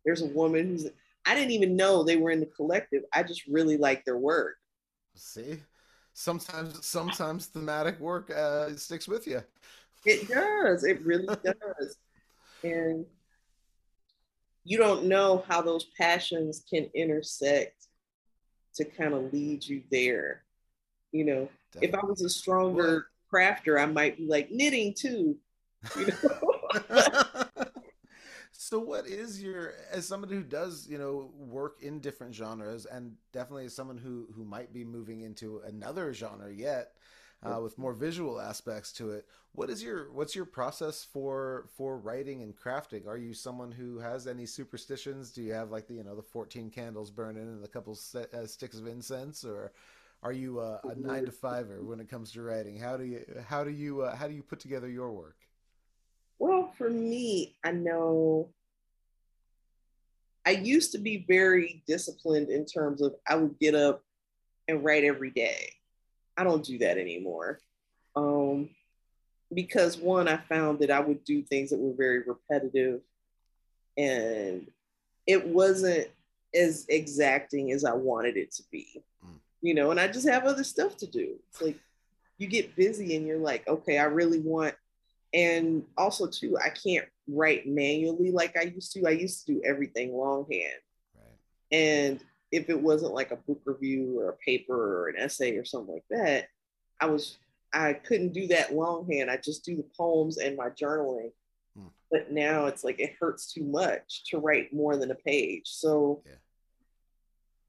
There's 0.05 0.23
a 0.23 0.27
woman 0.27 0.69
who's 0.69 0.87
I 1.27 1.35
didn't 1.35 1.51
even 1.51 1.75
know 1.75 2.05
they 2.05 2.17
were 2.17 2.31
in 2.31 2.39
the 2.39 2.47
collective. 2.47 3.03
I 3.13 3.25
just 3.25 3.47
really 3.49 3.77
like 3.77 4.05
their 4.05 4.17
work. 4.17 4.57
See, 5.17 5.59
sometimes 6.17 6.85
sometimes 6.85 7.47
thematic 7.47 8.01
work 8.01 8.31
uh, 8.31 8.75
sticks 8.75 9.07
with 9.07 9.27
you. 9.27 9.43
It 10.05 10.27
does. 10.29 10.83
It 10.83 11.05
really 11.05 11.27
does. 11.45 11.99
And 12.65 13.05
you 14.65 14.79
don't 14.79 15.05
know 15.05 15.45
how 15.47 15.61
those 15.61 15.85
passions 15.99 16.65
can 16.69 16.89
intersect 16.95 17.87
to 18.77 18.85
kind 18.85 19.13
of 19.13 19.33
lead 19.33 19.65
you 19.65 19.83
there. 19.91 20.43
You 21.13 21.25
know, 21.25 21.49
Definitely. 21.73 21.89
if 21.89 21.95
I 21.95 22.07
was 22.07 22.23
a 22.23 22.31
stronger 22.31 23.09
crafter, 23.33 23.81
I 23.81 23.87
might 23.87 24.17
be 24.17 24.27
like 24.27 24.51
knitting 24.51 24.95
too. 24.95 25.37
You 25.99 26.07
know? 26.07 27.45
So, 28.69 28.81
what 28.81 29.07
is 29.07 29.41
your, 29.41 29.75
as 29.93 30.09
somebody 30.09 30.35
who 30.35 30.43
does, 30.43 30.89
you 30.91 30.99
know, 30.99 31.31
work 31.39 31.79
in 31.83 32.01
different 32.01 32.35
genres, 32.35 32.85
and 32.85 33.13
definitely 33.31 33.67
as 33.67 33.77
someone 33.77 33.97
who 33.97 34.27
who 34.35 34.45
might 34.45 34.73
be 34.73 34.85
moving 34.85 35.21
into 35.21 35.61
another 35.65 36.13
genre 36.13 36.53
yet, 36.53 36.95
uh, 37.45 37.61
with 37.63 37.79
more 37.79 37.93
visual 37.93 38.41
aspects 38.41 38.91
to 38.95 39.11
it, 39.11 39.29
what 39.53 39.71
is 39.71 39.85
your 39.85 40.13
what's 40.13 40.35
your 40.35 40.47
process 40.47 41.05
for 41.05 41.69
for 41.77 41.97
writing 41.97 42.43
and 42.43 42.57
crafting? 42.57 43.07
Are 43.07 43.17
you 43.17 43.35
someone 43.35 43.71
who 43.71 44.01
has 44.01 44.27
any 44.27 44.47
superstitions? 44.47 45.31
Do 45.31 45.43
you 45.43 45.53
have 45.53 45.71
like 45.71 45.87
the 45.87 45.95
you 45.95 46.03
know 46.03 46.17
the 46.17 46.23
fourteen 46.23 46.69
candles 46.69 47.13
burning 47.13 47.45
and 47.45 47.65
a 47.65 47.69
couple 47.69 47.95
set, 47.95 48.35
uh, 48.35 48.49
sticks 48.49 48.81
of 48.81 48.89
incense, 48.89 49.45
or 49.45 49.71
are 50.25 50.33
you 50.33 50.59
uh, 50.59 50.81
a 50.83 50.97
nine 50.97 51.25
to 51.27 51.31
fiver 51.31 51.85
when 51.85 52.01
it 52.01 52.09
comes 52.09 52.33
to 52.33 52.43
writing? 52.43 52.81
How 52.81 52.97
do 52.97 53.05
you 53.05 53.25
how 53.47 53.63
do 53.63 53.71
you 53.71 54.03
uh, 54.03 54.17
how 54.17 54.27
do 54.27 54.35
you 54.35 54.43
put 54.43 54.59
together 54.59 54.89
your 54.89 55.13
work? 55.13 55.37
Well, 56.39 56.73
for 56.77 56.91
me, 56.91 57.57
I 57.65 57.71
know 57.71 58.51
I 60.47 60.51
used 60.51 60.93
to 60.93 60.99
be 60.99 61.25
very 61.29 61.83
disciplined 61.87 62.51
in 62.51 62.65
terms 62.65 63.03
of 63.03 63.15
I 63.29 63.37
would 63.37 63.59
get 63.59 63.75
up 63.75 64.03
and 64.69 64.85
write 64.85 65.05
every 65.05 65.31
day. 65.31 65.73
I 66.37 66.45
don't 66.45 66.65
do 66.65 66.79
that 66.79 66.99
anymore. 66.99 67.59
Um, 68.15 68.71
because 69.53 69.97
one, 69.97 70.29
I 70.29 70.37
found 70.37 70.79
that 70.81 70.91
I 70.91 71.01
would 71.01 71.25
do 71.25 71.43
things 71.43 71.71
that 71.71 71.79
were 71.79 71.95
very 71.97 72.23
repetitive 72.27 73.01
and 73.97 74.67
it 75.27 75.47
wasn't 75.47 76.09
as 76.55 76.87
exacting 76.89 77.73
as 77.73 77.85
I 77.85 77.95
wanted 77.95 78.37
it 78.37 78.53
to 78.53 78.63
be. 78.71 79.03
Mm. 79.25 79.39
You 79.63 79.75
know, 79.75 79.91
and 79.91 79.99
I 79.99 80.09
just 80.09 80.29
have 80.29 80.45
other 80.45 80.65
stuff 80.65 80.97
to 80.99 81.07
do. 81.07 81.37
It's 81.49 81.61
like 81.61 81.77
you 82.39 82.47
get 82.47 82.77
busy 82.77 83.17
and 83.17 83.27
you're 83.27 83.39
like, 83.39 83.67
okay, 83.67 83.99
I 83.99 84.05
really 84.05 84.41
want 84.41 84.75
and 85.35 85.85
also 85.97 86.27
too 86.27 86.57
i 86.65 86.69
can't 86.69 87.07
write 87.29 87.67
manually 87.67 88.31
like 88.31 88.57
i 88.57 88.63
used 88.63 88.93
to 88.93 89.07
i 89.07 89.11
used 89.11 89.47
to 89.47 89.55
do 89.55 89.63
everything 89.65 90.15
longhand 90.15 90.81
right. 91.15 91.79
and 91.79 92.21
if 92.53 92.71
it 92.71 92.81
wasn't 92.81 93.13
like 93.13 93.33
a 93.33 93.37
book 93.37 93.61
review 93.65 94.19
or 94.21 94.31
a 94.31 94.37
paper 94.37 95.03
or 95.05 95.09
an 95.09 95.17
essay 95.19 95.57
or 95.57 95.65
something 95.65 95.95
like 95.95 96.05
that 96.11 96.49
i 97.01 97.07
was 97.07 97.39
i 97.73 97.93
couldn't 97.93 98.33
do 98.33 98.47
that 98.47 98.75
longhand 98.75 99.31
i 99.31 99.37
just 99.37 99.65
do 99.65 99.77
the 99.77 99.87
poems 99.97 100.39
and 100.39 100.57
my 100.57 100.69
journaling 100.71 101.33
hmm. 101.77 101.89
but 102.11 102.31
now 102.31 102.67
it's 102.67 102.85
like 102.85 103.01
it 103.01 103.17
hurts 103.19 103.53
too 103.53 103.65
much 103.65 104.25
to 104.31 104.39
write 104.39 104.73
more 104.73 104.97
than 104.97 105.11
a 105.11 105.17
page 105.17 105.65
so 105.65 106.23
yeah. 106.25 106.33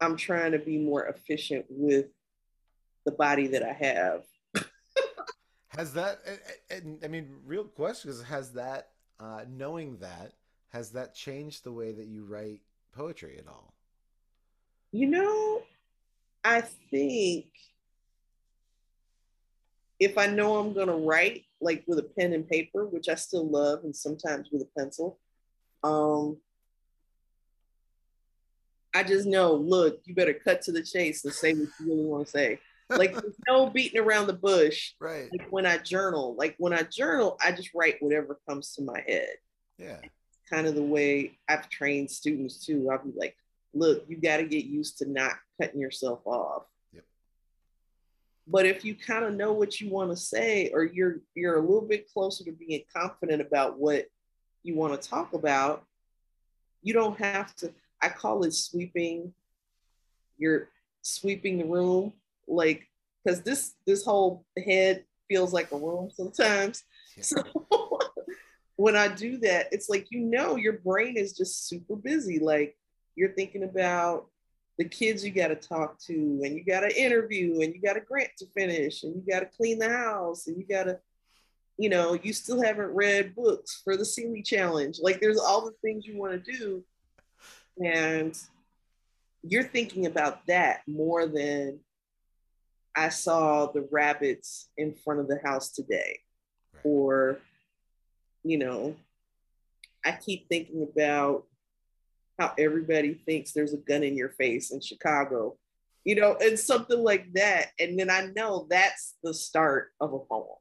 i'm 0.01 0.15
trying 0.15 0.51
to 0.51 0.59
be 0.59 0.77
more 0.77 1.07
efficient 1.07 1.65
with 1.69 2.05
the 3.05 3.11
body 3.11 3.47
that 3.47 3.63
i 3.63 3.73
have 3.73 4.23
has 5.77 5.93
that? 5.93 6.19
I 7.03 7.07
mean, 7.07 7.35
real 7.45 7.63
question 7.63 8.09
is: 8.09 8.23
Has 8.23 8.53
that 8.53 8.89
uh, 9.19 9.41
knowing 9.49 9.97
that 9.97 10.33
has 10.69 10.91
that 10.91 11.15
changed 11.15 11.63
the 11.63 11.71
way 11.71 11.91
that 11.91 12.07
you 12.07 12.23
write 12.25 12.61
poetry 12.93 13.37
at 13.37 13.47
all? 13.47 13.73
You 14.91 15.07
know, 15.07 15.61
I 16.43 16.61
think 16.91 17.45
if 19.99 20.17
I 20.17 20.27
know 20.27 20.57
I'm 20.57 20.73
going 20.73 20.87
to 20.87 20.93
write, 20.93 21.45
like 21.59 21.83
with 21.87 21.99
a 21.99 22.03
pen 22.03 22.33
and 22.33 22.47
paper, 22.47 22.85
which 22.85 23.09
I 23.09 23.15
still 23.15 23.47
love, 23.47 23.83
and 23.83 23.95
sometimes 23.95 24.49
with 24.51 24.61
a 24.61 24.79
pencil, 24.79 25.17
um, 25.83 26.37
I 28.93 29.03
just 29.03 29.27
know, 29.27 29.53
look, 29.53 30.01
you 30.05 30.15
better 30.15 30.33
cut 30.33 30.61
to 30.63 30.71
the 30.71 30.81
chase 30.81 31.23
and 31.25 31.33
say 31.33 31.53
what 31.53 31.69
you 31.79 31.87
really 31.87 32.05
want 32.05 32.25
to 32.25 32.31
say 32.31 32.59
like 32.89 33.13
there's 33.13 33.35
no 33.47 33.69
beating 33.69 33.99
around 33.99 34.27
the 34.27 34.33
bush. 34.33 34.93
Right. 34.99 35.29
Like 35.31 35.47
when 35.49 35.65
I 35.65 35.77
journal, 35.77 36.35
like 36.37 36.55
when 36.57 36.73
I 36.73 36.83
journal, 36.83 37.37
I 37.43 37.51
just 37.51 37.73
write 37.73 38.01
whatever 38.01 38.39
comes 38.47 38.73
to 38.75 38.81
my 38.81 39.03
head. 39.05 39.35
Yeah. 39.77 39.97
It's 40.03 40.49
kind 40.49 40.67
of 40.67 40.75
the 40.75 40.83
way 40.83 41.37
I've 41.49 41.69
trained 41.69 42.09
students 42.09 42.65
too. 42.65 42.89
I'll 42.91 43.03
be 43.03 43.11
like, 43.15 43.35
look, 43.73 44.05
you 44.07 44.17
got 44.17 44.37
to 44.37 44.45
get 44.45 44.65
used 44.65 44.99
to 44.99 45.09
not 45.09 45.33
cutting 45.59 45.81
yourself 45.81 46.21
off. 46.25 46.63
Yep. 46.93 47.03
But 48.47 48.65
if 48.65 48.85
you 48.85 48.95
kind 48.95 49.25
of 49.25 49.33
know 49.33 49.53
what 49.53 49.81
you 49.81 49.89
want 49.89 50.11
to 50.11 50.17
say, 50.17 50.69
or 50.73 50.83
you're 50.83 51.17
you're 51.35 51.57
a 51.57 51.61
little 51.61 51.81
bit 51.81 52.11
closer 52.11 52.43
to 52.45 52.51
being 52.51 52.83
confident 52.95 53.41
about 53.41 53.77
what 53.77 54.05
you 54.63 54.75
want 54.75 54.99
to 54.99 55.09
talk 55.09 55.33
about, 55.33 55.83
you 56.81 56.93
don't 56.93 57.19
have 57.19 57.55
to. 57.57 57.73
I 58.01 58.09
call 58.09 58.43
it 58.43 58.53
sweeping. 58.53 59.33
You're 60.37 60.69
sweeping 61.01 61.57
the 61.57 61.65
room 61.65 62.13
like 62.47 62.87
because 63.23 63.41
this 63.41 63.73
this 63.85 64.03
whole 64.05 64.45
head 64.65 65.03
feels 65.27 65.53
like 65.53 65.71
a 65.71 65.77
room 65.77 66.09
sometimes. 66.13 66.83
Yeah. 67.15 67.23
So 67.23 67.43
when 68.75 68.95
I 68.95 69.07
do 69.09 69.37
that, 69.39 69.67
it's 69.71 69.89
like 69.89 70.07
you 70.09 70.19
know 70.19 70.55
your 70.55 70.73
brain 70.73 71.17
is 71.17 71.33
just 71.33 71.67
super 71.67 71.95
busy. 71.95 72.39
Like 72.39 72.77
you're 73.15 73.33
thinking 73.33 73.63
about 73.63 74.27
the 74.77 74.85
kids 74.85 75.25
you 75.25 75.31
got 75.31 75.47
to 75.47 75.55
talk 75.55 75.99
to, 76.01 76.13
and 76.43 76.55
you 76.55 76.63
got 76.63 76.81
to 76.81 77.01
interview, 77.01 77.61
and 77.61 77.73
you 77.73 77.81
got 77.81 77.97
a 77.97 78.01
grant 78.01 78.29
to 78.37 78.45
finish, 78.55 79.03
and 79.03 79.15
you 79.15 79.23
got 79.29 79.39
to 79.39 79.57
clean 79.57 79.79
the 79.79 79.89
house, 79.89 80.47
and 80.47 80.55
you 80.57 80.65
got 80.65 80.83
to, 80.83 80.99
you 81.77 81.89
know, 81.89 82.13
you 82.13 82.31
still 82.31 82.61
haven't 82.61 82.93
read 82.93 83.35
books 83.35 83.81
for 83.83 83.97
the 83.97 84.03
Sealey 84.03 84.45
Challenge. 84.45 84.99
Like 85.01 85.19
there's 85.19 85.39
all 85.39 85.65
the 85.65 85.75
things 85.81 86.05
you 86.05 86.17
want 86.17 86.43
to 86.43 86.57
do, 86.57 86.83
and 87.83 88.37
you're 89.43 89.63
thinking 89.63 90.05
about 90.05 90.45
that 90.47 90.81
more 90.87 91.25
than 91.25 91.79
I 92.97 93.09
saw 93.09 93.67
the 93.67 93.87
rabbits 93.91 94.69
in 94.75 94.95
front 94.95 95.19
of 95.19 95.27
the 95.27 95.39
house 95.45 95.71
today. 95.71 96.19
Right. 96.73 96.81
Or, 96.83 97.37
you 98.43 98.57
know, 98.57 98.95
I 100.03 100.13
keep 100.13 100.49
thinking 100.49 100.81
about 100.81 101.45
how 102.39 102.53
everybody 102.57 103.13
thinks 103.13 103.51
there's 103.51 103.73
a 103.73 103.77
gun 103.77 104.03
in 104.03 104.17
your 104.17 104.29
face 104.29 104.71
in 104.71 104.81
Chicago, 104.81 105.57
you 106.05 106.15
know, 106.15 106.37
and 106.41 106.57
something 106.57 107.03
like 107.03 107.31
that. 107.33 107.67
And 107.79 107.99
then 107.99 108.09
I 108.09 108.31
know 108.35 108.65
that's 108.67 109.15
the 109.23 109.33
start 109.33 109.91
of 110.01 110.13
a 110.13 110.19
poem. 110.19 110.57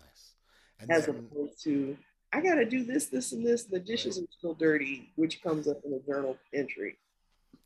Nice. 0.00 0.34
And 0.80 0.90
As 0.90 1.06
then, 1.06 1.28
opposed 1.30 1.62
to, 1.64 1.96
I 2.32 2.40
got 2.40 2.56
to 2.56 2.64
do 2.64 2.84
this, 2.84 3.06
this, 3.06 3.30
and 3.30 3.46
this. 3.46 3.62
The 3.62 3.78
dishes 3.78 4.18
right. 4.18 4.24
are 4.24 4.32
still 4.36 4.54
dirty, 4.54 5.12
which 5.14 5.40
comes 5.40 5.68
up 5.68 5.78
in 5.84 5.92
a 5.92 6.00
journal 6.00 6.36
entry. 6.52 6.96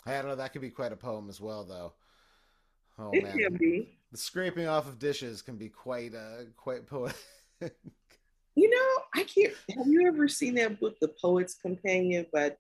I 0.05 0.13
don't 0.17 0.29
know. 0.29 0.37
That 0.37 0.53
could 0.53 0.63
be 0.63 0.71
quite 0.71 0.93
a 0.93 0.97
poem 0.97 1.31
as 1.31 1.41
well, 1.41 1.65
though. 1.65 1.95
Oh, 2.99 3.11
it 3.13 3.25
man. 3.25 3.39
can 3.39 3.57
be 3.57 3.89
the 4.11 4.19
scraping 4.19 4.67
off 4.67 4.89
of 4.89 4.99
dishes 4.99 5.43
can 5.43 5.57
be 5.57 5.69
quite 5.69 6.15
uh 6.15 6.45
quite 6.57 6.87
poetic. 6.87 7.17
you 8.55 8.71
know, 8.71 9.03
I 9.15 9.25
can't. 9.25 9.55
Have 9.77 9.87
you 9.87 10.07
ever 10.07 10.29
seen 10.29 10.55
that 10.57 10.81
book, 10.81 10.99
The 11.01 11.09
Poet's 11.21 11.55
Companion, 11.55 12.27
by 12.33 12.57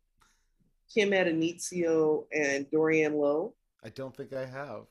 Kim 0.92 1.10
Addonizio 1.10 2.24
and 2.32 2.66
Dorianne 2.70 3.14
Laux? 3.14 3.52
I 3.84 3.88
don't 3.90 4.16
think 4.16 4.32
I 4.32 4.46
have. 4.46 4.82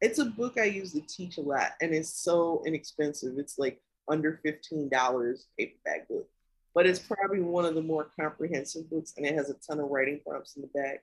It's 0.00 0.18
a 0.18 0.26
book 0.26 0.58
I 0.58 0.64
use 0.64 0.92
to 0.92 1.00
teach 1.00 1.38
a 1.38 1.42
lot, 1.42 1.72
and 1.80 1.94
it's 1.94 2.10
so 2.10 2.62
inexpensive. 2.66 3.38
It's 3.38 3.58
like 3.58 3.80
under 4.08 4.40
fifteen 4.42 4.88
dollars 4.88 5.46
paperback 5.58 6.08
book, 6.08 6.28
but 6.74 6.86
it's 6.86 6.98
probably 6.98 7.40
one 7.40 7.64
of 7.64 7.74
the 7.74 7.82
more 7.82 8.08
comprehensive 8.18 8.88
books, 8.90 9.14
and 9.16 9.26
it 9.26 9.34
has 9.34 9.50
a 9.50 9.54
ton 9.54 9.80
of 9.80 9.88
writing 9.88 10.20
prompts 10.26 10.56
in 10.56 10.62
the 10.62 10.68
back. 10.68 11.02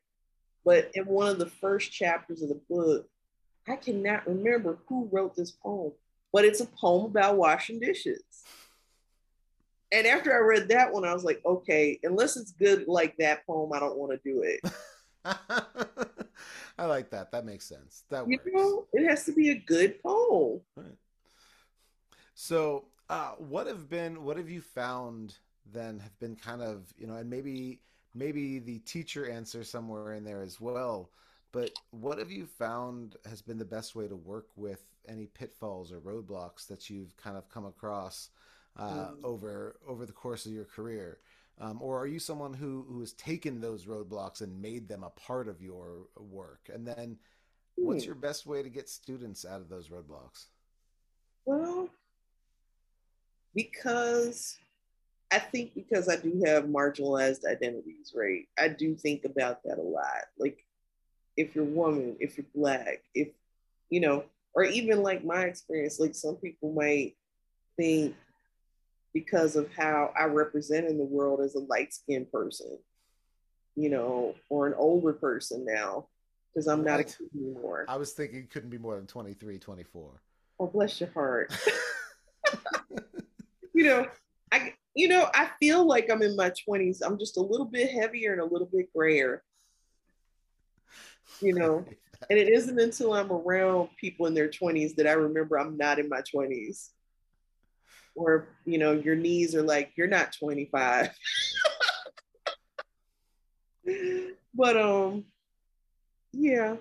But 0.65 0.91
in 0.93 1.05
one 1.05 1.27
of 1.27 1.39
the 1.39 1.49
first 1.49 1.91
chapters 1.91 2.41
of 2.41 2.49
the 2.49 2.61
book, 2.69 3.07
I 3.67 3.75
cannot 3.75 4.27
remember 4.27 4.77
who 4.87 5.07
wrote 5.11 5.35
this 5.35 5.51
poem, 5.51 5.93
but 6.31 6.45
it's 6.45 6.59
a 6.59 6.65
poem 6.65 7.05
about 7.05 7.37
washing 7.37 7.79
dishes. 7.79 8.23
And 9.91 10.07
after 10.07 10.33
I 10.33 10.39
read 10.39 10.69
that 10.69 10.91
one, 10.91 11.05
I 11.05 11.13
was 11.13 11.23
like, 11.23 11.41
okay, 11.45 11.99
unless 12.03 12.35
it's 12.35 12.51
good 12.51 12.87
like 12.87 13.15
that 13.17 13.45
poem, 13.45 13.71
I 13.73 13.79
don't 13.79 13.97
want 13.97 14.11
to 14.11 14.19
do 14.23 14.41
it. 14.41 14.59
I 16.77 16.85
like 16.85 17.11
that. 17.11 17.31
That 17.31 17.45
makes 17.45 17.65
sense. 17.65 18.03
That 18.09 18.27
you 18.27 18.39
know, 18.45 18.87
it 18.91 19.07
has 19.07 19.23
to 19.25 19.31
be 19.31 19.51
a 19.51 19.55
good 19.55 20.01
poem. 20.01 20.61
Right. 20.75 20.97
So, 22.33 22.85
uh, 23.09 23.33
what 23.37 23.67
have 23.67 23.87
been 23.87 24.23
what 24.23 24.37
have 24.37 24.49
you 24.49 24.61
found 24.61 25.35
then 25.71 25.99
have 25.99 26.17
been 26.19 26.35
kind 26.35 26.61
of 26.61 26.91
you 26.97 27.05
know, 27.05 27.15
and 27.15 27.29
maybe 27.29 27.79
maybe 28.15 28.59
the 28.59 28.79
teacher 28.79 29.29
answer 29.29 29.63
somewhere 29.63 30.13
in 30.13 30.23
there 30.23 30.41
as 30.41 30.59
well 30.59 31.11
but 31.53 31.69
what 31.91 32.17
have 32.17 32.31
you 32.31 32.47
found 32.47 33.15
has 33.29 33.41
been 33.41 33.59
the 33.59 33.63
best 33.63 33.95
way 33.95 34.07
to 34.07 34.15
work 34.15 34.47
with 34.57 34.83
any 35.07 35.27
pitfalls 35.27 35.91
or 35.91 35.99
roadblocks 35.99 36.67
that 36.67 36.89
you've 36.89 37.15
kind 37.15 37.37
of 37.37 37.47
come 37.47 37.65
across 37.65 38.29
uh, 38.75 39.09
mm. 39.11 39.23
over 39.23 39.77
over 39.87 40.05
the 40.05 40.11
course 40.11 40.45
of 40.45 40.51
your 40.51 40.65
career? 40.65 41.19
Um, 41.61 41.79
or 41.79 41.99
are 41.99 42.07
you 42.07 42.19
someone 42.19 42.53
who 42.53 42.85
who 42.89 42.99
has 42.99 43.13
taken 43.13 43.61
those 43.61 43.85
roadblocks 43.85 44.41
and 44.41 44.61
made 44.61 44.87
them 44.89 45.03
a 45.03 45.11
part 45.11 45.47
of 45.47 45.61
your 45.61 46.07
work? 46.17 46.69
And 46.73 46.87
then, 46.87 47.17
what's 47.75 48.05
your 48.05 48.15
best 48.15 48.47
way 48.47 48.63
to 48.63 48.69
get 48.69 48.89
students 48.89 49.45
out 49.45 49.61
of 49.61 49.69
those 49.69 49.89
roadblocks? 49.89 50.45
Well, 51.45 51.87
because 53.53 54.57
I 55.31 55.37
think 55.37 55.75
because 55.75 56.09
I 56.09 56.15
do 56.15 56.41
have 56.47 56.63
marginalized 56.63 57.45
identities, 57.45 58.11
right? 58.15 58.47
I 58.57 58.69
do 58.69 58.95
think 58.95 59.23
about 59.23 59.61
that 59.65 59.77
a 59.77 59.81
lot. 59.83 60.25
Like 60.39 60.65
if 61.37 61.55
you're 61.55 61.65
woman, 61.65 62.15
if 62.19 62.37
you're 62.37 62.45
black, 62.55 63.03
if 63.13 63.29
you 63.89 63.99
know, 63.99 64.25
or 64.53 64.63
even 64.63 65.03
like 65.03 65.23
my 65.23 65.45
experience, 65.45 65.99
like 65.99 66.15
some 66.15 66.35
people 66.35 66.71
might 66.73 67.15
think 67.77 68.15
because 69.13 69.55
of 69.55 69.71
how 69.73 70.11
I 70.19 70.25
represent 70.25 70.87
in 70.87 70.97
the 70.97 71.03
world 71.03 71.41
as 71.41 71.55
a 71.55 71.59
light 71.59 71.93
skinned 71.93 72.31
person, 72.31 72.77
you 73.75 73.89
know, 73.89 74.35
or 74.49 74.67
an 74.67 74.73
older 74.77 75.13
person 75.13 75.65
now 75.65 76.07
because 76.53 76.67
I'm 76.67 76.83
not 76.83 76.99
a 76.99 77.03
kid 77.03 77.29
anymore. 77.35 77.85
I 77.87 77.97
was 77.97 78.11
thinking 78.11 78.39
it 78.39 78.51
couldn't 78.51 78.69
be 78.69 78.77
more 78.77 78.95
than 78.95 79.07
23, 79.07 79.57
24. 79.57 80.21
Oh, 80.59 80.67
bless 80.67 80.99
your 80.99 81.09
heart. 81.11 81.55
you 83.73 83.83
know, 83.83 84.07
I 84.51 84.73
you 84.95 85.07
know, 85.07 85.29
I 85.33 85.49
feel 85.59 85.85
like 85.85 86.09
I'm 86.11 86.21
in 86.21 86.35
my 86.35 86.51
20s. 86.51 86.99
I'm 87.03 87.17
just 87.17 87.37
a 87.37 87.41
little 87.41 87.65
bit 87.65 87.89
heavier 87.89 88.33
and 88.33 88.41
a 88.41 88.45
little 88.45 88.69
bit 88.71 88.93
grayer. 88.93 89.43
You 91.41 91.53
know, 91.59 91.85
and 92.29 92.39
it 92.39 92.49
isn't 92.49 92.79
until 92.79 93.13
I'm 93.13 93.31
around 93.31 93.89
people 93.99 94.25
in 94.25 94.33
their 94.33 94.49
20s 94.49 94.95
that 94.95 95.07
I 95.07 95.13
remember 95.13 95.59
I'm 95.59 95.77
not 95.77 95.99
in 95.99 96.09
my 96.09 96.21
20s. 96.21 96.89
Or, 98.15 98.47
you 98.65 98.77
know, 98.77 98.91
your 98.91 99.15
knees 99.15 99.55
are 99.55 99.63
like, 99.63 99.91
you're 99.95 100.07
not 100.07 100.35
25. 100.37 101.09
but 104.53 104.77
um 104.77 105.25
yeah. 106.31 106.75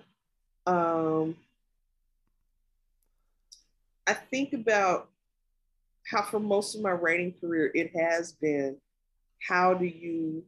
Um 0.65 1.35
I 4.05 4.13
think 4.13 4.53
about 4.53 5.09
how 6.05 6.21
for 6.21 6.39
most 6.39 6.75
of 6.75 6.81
my 6.81 6.91
writing 6.91 7.33
career 7.39 7.71
it 7.73 7.91
has 7.95 8.33
been 8.33 8.77
how 9.47 9.73
do 9.73 9.85
you 9.85 10.43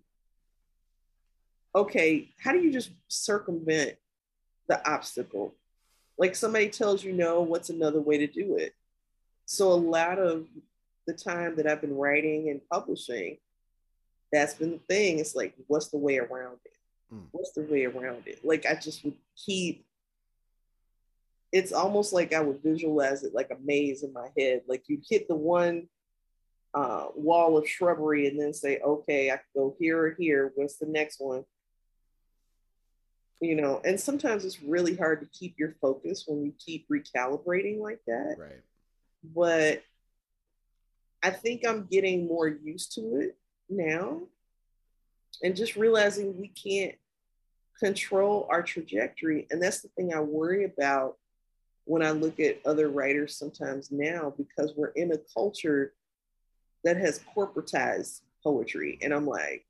okay, 1.75 2.29
how 2.41 2.53
do 2.53 2.59
you 2.59 2.71
just 2.71 2.91
circumvent 3.07 3.95
the 4.67 4.89
obstacle? 4.89 5.53
Like 6.17 6.35
somebody 6.35 6.69
tells 6.69 7.03
you 7.03 7.11
no, 7.11 7.41
what's 7.41 7.69
another 7.69 7.99
way 7.99 8.17
to 8.17 8.27
do 8.27 8.55
it? 8.57 8.73
So 9.45 9.71
a 9.71 9.73
lot 9.73 10.17
of 10.17 10.45
the 11.05 11.13
time 11.13 11.57
that 11.57 11.67
I've 11.67 11.81
been 11.81 11.97
writing 11.97 12.49
and 12.49 12.61
publishing, 12.71 13.37
that's 14.31 14.53
been 14.53 14.71
the 14.71 14.79
thing. 14.89 15.19
It's 15.19 15.35
like, 15.35 15.53
what's 15.67 15.89
the 15.89 15.97
way 15.97 16.17
around 16.17 16.57
it? 16.65 17.13
Mm. 17.13 17.25
What's 17.31 17.51
the 17.51 17.61
way 17.61 17.85
around 17.85 18.23
it? 18.25 18.39
Like 18.43 18.65
I 18.65 18.75
just 18.75 19.03
would 19.03 19.17
keep 19.35 19.85
it's 21.51 21.71
almost 21.71 22.11
like 22.11 22.33
I 22.33 22.41
would 22.41 22.61
visualize 22.61 23.23
it 23.23 23.33
like 23.33 23.49
a 23.49 23.57
maze 23.63 24.03
in 24.03 24.11
my 24.11 24.27
head. 24.37 24.63
Like 24.67 24.83
you'd 24.87 25.05
hit 25.09 25.29
the 25.29 25.37
one 25.37 25.87
uh, 26.73 27.05
wall 27.15 27.57
of 27.57 27.65
shrubbery 27.65 28.27
and 28.27 28.37
then 28.37 28.53
say, 28.53 28.79
okay, 28.79 29.31
I 29.31 29.37
can 29.37 29.45
go 29.55 29.75
here 29.79 30.05
or 30.05 30.15
here. 30.19 30.51
What's 30.55 30.75
the 30.75 30.85
next 30.85 31.21
one? 31.21 31.45
You 33.41 33.55
know, 33.55 33.81
and 33.83 33.99
sometimes 33.99 34.45
it's 34.45 34.63
really 34.63 34.95
hard 34.95 35.19
to 35.19 35.27
keep 35.37 35.59
your 35.59 35.75
focus 35.81 36.23
when 36.25 36.45
you 36.45 36.53
keep 36.57 36.87
recalibrating 36.89 37.79
like 37.79 37.99
that. 38.07 38.35
Right. 38.37 38.61
But 39.23 39.83
I 41.21 41.31
think 41.31 41.67
I'm 41.67 41.85
getting 41.85 42.27
more 42.27 42.47
used 42.47 42.93
to 42.95 43.19
it 43.19 43.37
now 43.69 44.21
and 45.43 45.55
just 45.55 45.75
realizing 45.75 46.39
we 46.39 46.47
can't 46.47 46.95
control 47.79 48.47
our 48.49 48.63
trajectory. 48.63 49.47
And 49.51 49.61
that's 49.61 49.81
the 49.81 49.89
thing 49.89 50.13
I 50.13 50.21
worry 50.21 50.63
about 50.63 51.17
when 51.83 52.03
I 52.03 52.11
look 52.11 52.39
at 52.39 52.61
other 52.65 52.89
writers 52.89 53.35
sometimes 53.35 53.91
now, 53.91 54.33
because 54.37 54.73
we're 54.75 54.89
in 54.89 55.11
a 55.11 55.19
culture 55.33 55.93
that 56.83 56.97
has 56.97 57.19
corporatized 57.35 58.21
poetry. 58.43 58.97
And 59.01 59.13
I'm 59.13 59.27
like, 59.27 59.65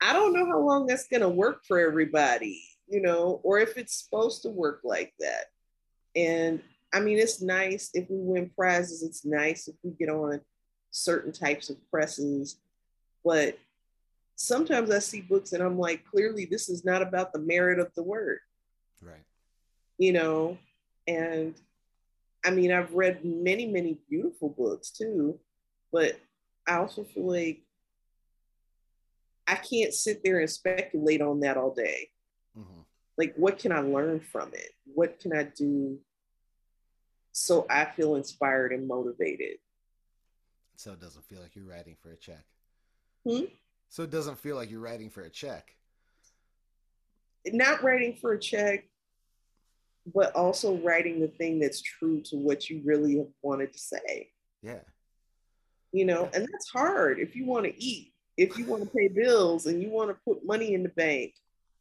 I 0.00 0.12
don't 0.12 0.32
know 0.32 0.46
how 0.46 0.58
long 0.60 0.86
that's 0.86 1.08
going 1.08 1.22
to 1.22 1.28
work 1.28 1.64
for 1.66 1.78
everybody, 1.78 2.62
you 2.88 3.00
know, 3.00 3.40
or 3.42 3.58
if 3.58 3.76
it's 3.76 4.02
supposed 4.04 4.42
to 4.42 4.48
work 4.50 4.80
like 4.84 5.14
that. 5.20 5.46
And 6.16 6.60
I 6.92 7.00
mean, 7.00 7.18
it's 7.18 7.40
nice 7.42 7.90
if 7.94 8.08
we 8.10 8.18
win 8.18 8.50
prizes, 8.56 9.02
it's 9.02 9.24
nice 9.24 9.66
if 9.68 9.74
we 9.82 9.90
get 9.92 10.08
on 10.10 10.40
certain 10.90 11.32
types 11.32 11.70
of 11.70 11.76
presses. 11.90 12.58
But 13.24 13.58
sometimes 14.36 14.90
I 14.90 14.98
see 14.98 15.20
books 15.22 15.52
and 15.52 15.62
I'm 15.62 15.78
like, 15.78 16.04
clearly, 16.04 16.44
this 16.44 16.68
is 16.68 16.84
not 16.84 17.02
about 17.02 17.32
the 17.32 17.38
merit 17.40 17.78
of 17.78 17.92
the 17.94 18.02
word 18.02 18.38
Right. 19.02 19.22
you 19.98 20.12
know 20.14 20.56
and 21.06 21.54
i 22.44 22.50
mean 22.50 22.72
i've 22.72 22.92
read 22.94 23.22
many 23.24 23.66
many 23.66 23.98
beautiful 24.08 24.48
books 24.48 24.90
too 24.90 25.38
but 25.92 26.18
i 26.66 26.76
also 26.76 27.04
feel 27.04 27.26
like 27.30 27.60
i 29.46 29.54
can't 29.54 29.92
sit 29.94 30.22
there 30.24 30.40
and 30.40 30.50
speculate 30.50 31.20
on 31.20 31.40
that 31.40 31.56
all 31.56 31.72
day 31.74 32.10
hmm 32.54 32.80
like 33.16 33.34
what 33.36 33.58
can 33.58 33.70
i 33.72 33.80
learn 33.80 34.18
from 34.20 34.48
it 34.54 34.70
what 34.94 35.18
can 35.20 35.32
i 35.36 35.42
do 35.44 35.98
so 37.32 37.66
i 37.70 37.84
feel 37.84 38.14
inspired 38.16 38.72
and 38.72 38.86
motivated 38.88 39.58
So 40.76 40.92
it 40.92 41.00
doesn't 41.00 41.24
feel 41.24 41.40
like 41.40 41.54
you're 41.56 41.64
writing 41.68 41.96
for 42.02 42.10
a 42.10 42.16
check. 42.16 42.44
Hmm? 43.26 43.44
So 43.88 44.02
it 44.02 44.10
doesn't 44.10 44.38
feel 44.38 44.56
like 44.56 44.70
you're 44.70 44.80
writing 44.80 45.08
for 45.10 45.22
a 45.22 45.30
check. 45.30 45.76
not 47.46 47.82
writing 47.84 48.16
for 48.20 48.32
a 48.32 48.38
check 48.40 48.88
but 50.14 50.34
also 50.34 50.76
writing 50.78 51.20
the 51.20 51.28
thing 51.28 51.58
that's 51.60 51.80
true 51.80 52.20
to 52.22 52.36
what 52.36 52.68
you 52.68 52.82
really 52.84 53.16
have 53.18 53.28
wanted 53.42 53.72
to 53.72 53.78
say 53.78 54.30
Yeah. 54.62 54.80
you 55.92 56.04
know, 56.04 56.28
and 56.34 56.46
that's 56.50 56.68
hard 56.70 57.18
if 57.20 57.36
you 57.36 57.46
want 57.46 57.64
to 57.66 57.74
eat, 57.82 58.12
if 58.36 58.58
you 58.58 58.64
want 58.66 58.82
to 58.82 58.88
pay 58.88 59.08
bills 59.08 59.66
and 59.66 59.82
you 59.82 59.90
want 59.90 60.10
to 60.10 60.16
put 60.26 60.44
money 60.44 60.74
in 60.74 60.82
the 60.82 60.88
bank. 60.90 61.34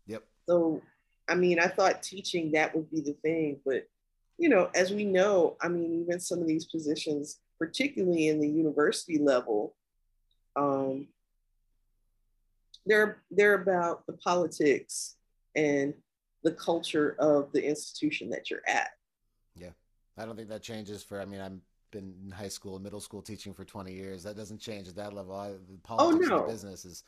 Yep. 0.07 0.23
So, 0.47 0.81
I 1.27 1.35
mean, 1.35 1.59
I 1.59 1.67
thought 1.67 2.03
teaching 2.03 2.51
that 2.51 2.75
would 2.75 2.89
be 2.91 3.01
the 3.01 3.13
thing, 3.21 3.59
but 3.65 3.87
you 4.37 4.49
know, 4.49 4.69
as 4.73 4.91
we 4.91 5.05
know, 5.05 5.57
I 5.61 5.67
mean, 5.67 6.01
even 6.01 6.19
some 6.19 6.39
of 6.39 6.47
these 6.47 6.65
positions, 6.65 7.39
particularly 7.59 8.27
in 8.27 8.39
the 8.41 8.47
university 8.47 9.19
level, 9.19 9.75
um, 10.55 11.07
they're 12.85 13.21
they're 13.31 13.53
about 13.53 14.05
the 14.07 14.13
politics 14.13 15.15
and 15.55 15.93
the 16.43 16.51
culture 16.51 17.15
of 17.19 17.51
the 17.53 17.63
institution 17.65 18.29
that 18.31 18.49
you're 18.49 18.67
at. 18.67 18.89
Yeah, 19.55 19.69
I 20.17 20.25
don't 20.25 20.35
think 20.35 20.49
that 20.49 20.61
changes 20.61 21.03
for, 21.03 21.21
I 21.21 21.25
mean, 21.25 21.39
I've 21.39 21.59
been 21.93 22.13
in 22.25 22.31
high 22.31 22.49
school 22.49 22.75
and 22.75 22.83
middle 22.83 22.99
school 22.99 23.21
teaching 23.21 23.53
for 23.53 23.63
20 23.63 23.93
years. 23.93 24.23
That 24.23 24.35
doesn't 24.35 24.59
change 24.59 24.87
at 24.89 24.95
that 24.97 25.13
level. 25.13 25.33
I, 25.35 25.51
the 25.51 25.77
politics 25.83 26.27
no. 26.27 26.39
of 26.39 26.47
the 26.47 26.51
business 26.51 26.83
is 26.83 27.03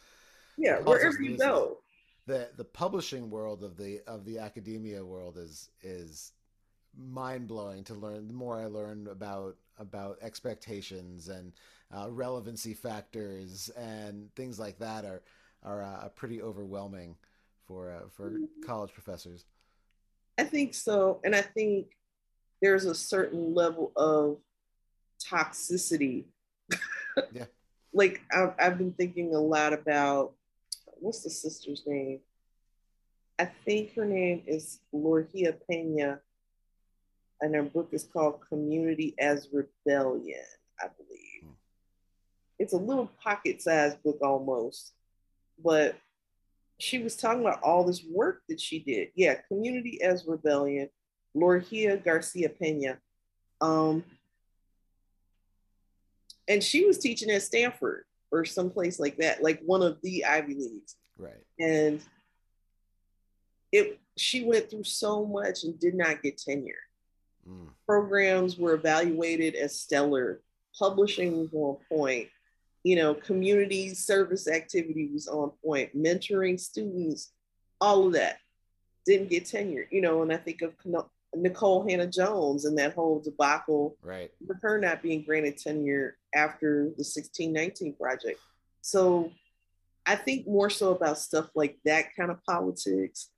Yeah, 0.58 0.80
wherever 0.80 1.22
you 1.22 1.38
go. 1.38 1.80
the 2.26 2.50
the 2.56 2.64
publishing 2.64 3.30
world 3.30 3.64
of 3.64 3.76
the 3.76 4.00
of 4.08 4.24
the 4.24 4.40
academia 4.40 5.04
world 5.04 5.38
is 5.38 5.70
is 5.82 6.32
mind 6.98 7.48
blowing 7.48 7.84
to 7.86 7.94
learn. 7.94 8.28
The 8.28 8.34
more 8.34 8.58
I 8.60 8.68
learn 8.68 9.08
about 9.08 9.58
about 9.78 10.18
expectations 10.22 11.28
and 11.28 11.52
uh, 11.94 12.10
relevancy 12.10 12.74
factors 12.74 13.70
and 13.78 14.34
things 14.36 14.58
like 14.60 14.80
that 14.80 15.04
are 15.04 15.22
are 15.64 15.84
uh, 15.84 16.10
pretty 16.10 16.42
overwhelming 16.42 17.18
for 17.68 17.92
uh, 17.92 18.08
for 18.10 18.34
college 18.66 18.94
professors. 18.94 19.46
I 20.38 20.44
think 20.44 20.74
so. 20.74 21.20
And 21.24 21.36
I 21.36 21.42
think 21.42 21.88
there's 22.62 22.86
a 22.86 22.96
certain 22.96 23.54
level 23.54 23.92
of 23.96 24.38
toxicity. 25.30 26.26
Yeah. 27.32 27.46
Like 27.98 28.24
I've, 28.30 28.52
I've 28.60 28.78
been 28.78 28.92
thinking 28.92 29.34
a 29.34 29.40
lot 29.40 29.72
about 29.72 30.34
what's 31.00 31.22
the 31.22 31.30
sister's 31.30 31.84
name? 31.88 32.20
I 33.40 33.46
think 33.46 33.96
her 33.96 34.04
name 34.04 34.44
is 34.46 34.80
Lorgia 34.92 35.54
Pena, 35.70 36.20
and 37.40 37.56
her 37.56 37.64
book 37.64 37.90
is 37.94 38.04
called 38.04 38.42
Community 38.50 39.16
as 39.18 39.48
Rebellion, 39.52 40.44
I 40.78 40.88
believe. 40.98 41.44
Hmm. 41.44 41.52
It's 42.60 42.74
a 42.74 42.78
little 42.78 43.10
pocket 43.24 43.62
sized 43.62 44.04
book 44.04 44.20
almost, 44.22 44.92
but 45.64 45.96
she 46.78 47.00
was 47.00 47.16
talking 47.16 47.42
about 47.42 47.64
all 47.64 47.86
this 47.86 48.04
work 48.10 48.42
that 48.50 48.60
she 48.60 48.80
did. 48.80 49.10
Yeah, 49.16 49.36
Community 49.48 50.02
as 50.02 50.26
Rebellion, 50.26 50.90
Lorgia 51.34 51.98
Garcia 51.98 52.50
Pena. 52.50 52.98
Um, 53.62 54.04
and 56.48 56.64
she 56.64 56.86
was 56.86 56.98
teaching 56.98 57.30
at 57.32 57.42
Stanford 57.42 58.06
or 58.32 58.46
someplace 58.46 59.00
like 59.00 59.18
that, 59.18 59.44
like 59.44 59.62
one 59.66 59.82
of 59.82 59.98
the 60.02 60.26
Ivy 60.26 60.56
Leagues. 60.56 60.96
Right. 61.18 61.44
And 61.60 62.02
it 63.72 64.00
she 64.18 64.44
went 64.46 64.70
through 64.70 64.84
so 64.84 65.26
much 65.26 65.64
and 65.64 65.80
did 65.80 65.96
not 65.96 66.22
get 66.22 66.38
tenure. 66.38 66.74
Mm. 67.48 67.70
Programs 67.86 68.58
were 68.58 68.74
evaluated 68.74 69.56
as 69.56 69.80
stellar, 69.80 70.42
publishing 70.78 71.38
was 71.38 71.50
on 71.54 71.78
point, 71.90 72.30
you 72.84 72.96
know, 72.96 73.14
community 73.14 73.94
service 73.94 74.48
activity 74.48 75.10
was 75.12 75.28
on 75.28 75.52
point, 75.64 75.96
mentoring 75.98 76.60
students, 76.60 77.34
all 77.82 78.08
of 78.08 78.14
that 78.14 78.38
didn't 79.06 79.30
get 79.30 79.46
tenure, 79.46 79.88
you 79.92 80.02
know, 80.02 80.22
and 80.22 80.32
I 80.34 80.38
think 80.38 80.62
of 80.62 80.74
Nikole 81.36 81.90
Hannah-Jones 81.90 82.66
and 82.66 82.78
that 82.78 82.94
whole 82.94 83.20
debacle 83.20 83.98
Right. 84.02 84.32
with 84.46 84.58
her 84.62 84.80
not 84.80 85.02
being 85.04 85.24
granted 85.24 85.58
tenure 85.58 86.18
after 86.36 86.86
the 86.98 87.04
1619 87.04 87.94
project. 87.96 88.40
So 88.82 89.32
I 90.06 90.16
think 90.16 90.48
more 90.48 90.70
so 90.70 90.94
about 90.94 91.18
stuff 91.18 91.50
like 91.56 91.80
that 91.86 92.16
kind 92.16 92.30
of 92.30 92.44
politics 92.44 93.30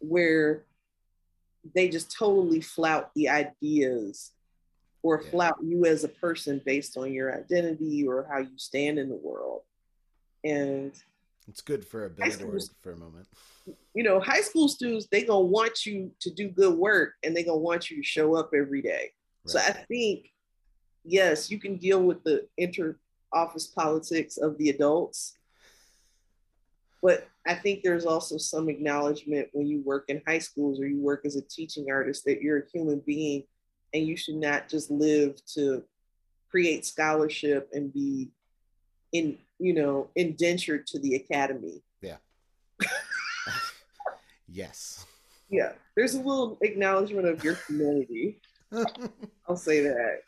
where 0.00 0.64
they 1.74 1.88
just 1.88 2.16
totally 2.16 2.60
flout 2.60 3.10
the 3.14 3.28
ideas 3.28 4.32
or 5.02 5.22
Yeah. 5.22 5.30
flout 5.30 5.56
you 5.62 5.84
as 5.84 6.02
a 6.02 6.08
person 6.08 6.60
based 6.64 6.96
on 6.96 7.12
your 7.12 7.36
identity 7.36 8.06
or 8.06 8.24
how 8.24 8.38
you 8.38 8.58
stand 8.58 8.98
in 8.98 9.08
the 9.08 9.16
world. 9.16 9.62
And 10.44 10.92
It's 11.46 11.60
good 11.62 11.86
for 11.86 12.04
a 12.06 12.10
billboard 12.10 12.62
for 12.82 12.92
a 12.92 12.96
moment. 12.96 13.26
You 13.94 14.02
know, 14.02 14.20
high 14.20 14.40
school 14.42 14.68
students, 14.68 15.06
they 15.10 15.24
gonna 15.24 15.46
want 15.46 15.86
you 15.86 16.12
to 16.20 16.30
do 16.30 16.48
good 16.48 16.76
work 16.76 17.14
and 17.22 17.36
they 17.36 17.42
gonna 17.44 17.58
want 17.58 17.90
you 17.90 17.96
to 17.98 18.02
show 18.02 18.34
up 18.34 18.50
every 18.54 18.82
day. 18.82 19.12
Right. 19.44 19.52
So 19.52 19.58
I 19.58 19.72
think, 19.72 20.30
yes, 21.04 21.50
you 21.50 21.58
can 21.58 21.76
deal 21.76 22.02
with 22.02 22.22
the 22.24 22.46
inter 22.56 22.96
office 23.32 23.66
politics 23.66 24.36
of 24.36 24.56
the 24.58 24.70
adults. 24.70 25.34
But 27.02 27.28
I 27.46 27.54
think 27.54 27.82
there's 27.82 28.06
also 28.06 28.36
some 28.38 28.68
acknowledgement 28.68 29.48
when 29.52 29.66
you 29.66 29.82
work 29.84 30.04
in 30.08 30.22
high 30.26 30.40
schools 30.40 30.80
or 30.80 30.86
you 30.86 31.00
work 31.00 31.24
as 31.24 31.36
a 31.36 31.42
teaching 31.42 31.90
artist 31.90 32.24
that 32.24 32.42
you're 32.42 32.58
a 32.58 32.70
human 32.72 33.00
being 33.06 33.44
and 33.94 34.06
you 34.06 34.16
should 34.16 34.34
not 34.34 34.68
just 34.68 34.90
live 34.90 35.36
to 35.54 35.82
create 36.50 36.84
scholarship 36.84 37.68
and 37.72 37.92
be 37.92 38.30
in 39.12 39.38
you 39.58 39.72
know 39.72 40.08
indentured 40.16 40.86
to 40.86 40.98
the 40.98 41.14
academy 41.14 41.82
yeah 42.02 42.16
yes 44.48 45.06
yeah 45.48 45.72
there's 45.96 46.14
a 46.14 46.18
little 46.18 46.58
acknowledgement 46.60 47.26
of 47.26 47.42
your 47.42 47.54
humanity 47.66 48.40
i'll 49.48 49.56
say 49.56 49.80
that. 49.80 50.20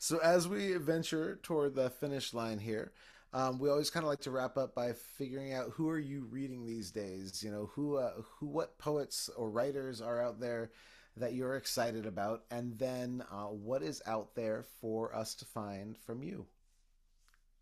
So 0.00 0.18
as 0.18 0.48
we 0.48 0.74
venture 0.74 1.38
toward 1.44 1.76
the 1.76 1.88
finish 1.88 2.34
line 2.34 2.58
here 2.58 2.90
um, 3.32 3.60
we 3.60 3.70
always 3.70 3.90
kind 3.90 4.02
of 4.02 4.10
like 4.10 4.20
to 4.20 4.32
wrap 4.32 4.56
up 4.56 4.74
by 4.74 4.92
figuring 4.92 5.52
out 5.52 5.70
who 5.70 5.88
are 5.88 6.00
you 6.00 6.26
reading 6.32 6.66
these 6.66 6.90
days 6.90 7.42
you 7.44 7.50
know 7.52 7.70
who 7.74 7.96
uh, 7.96 8.14
who 8.38 8.46
what 8.46 8.76
poets 8.78 9.30
or 9.36 9.48
writers 9.48 10.00
are 10.00 10.20
out 10.20 10.40
there 10.40 10.70
that 11.16 11.34
you're 11.34 11.56
excited 11.56 12.06
about, 12.06 12.42
and 12.50 12.78
then 12.78 13.22
uh, 13.30 13.44
what 13.44 13.82
is 13.82 14.02
out 14.06 14.34
there 14.34 14.64
for 14.80 15.14
us 15.14 15.34
to 15.36 15.44
find 15.44 15.96
from 15.96 16.22
you. 16.22 16.46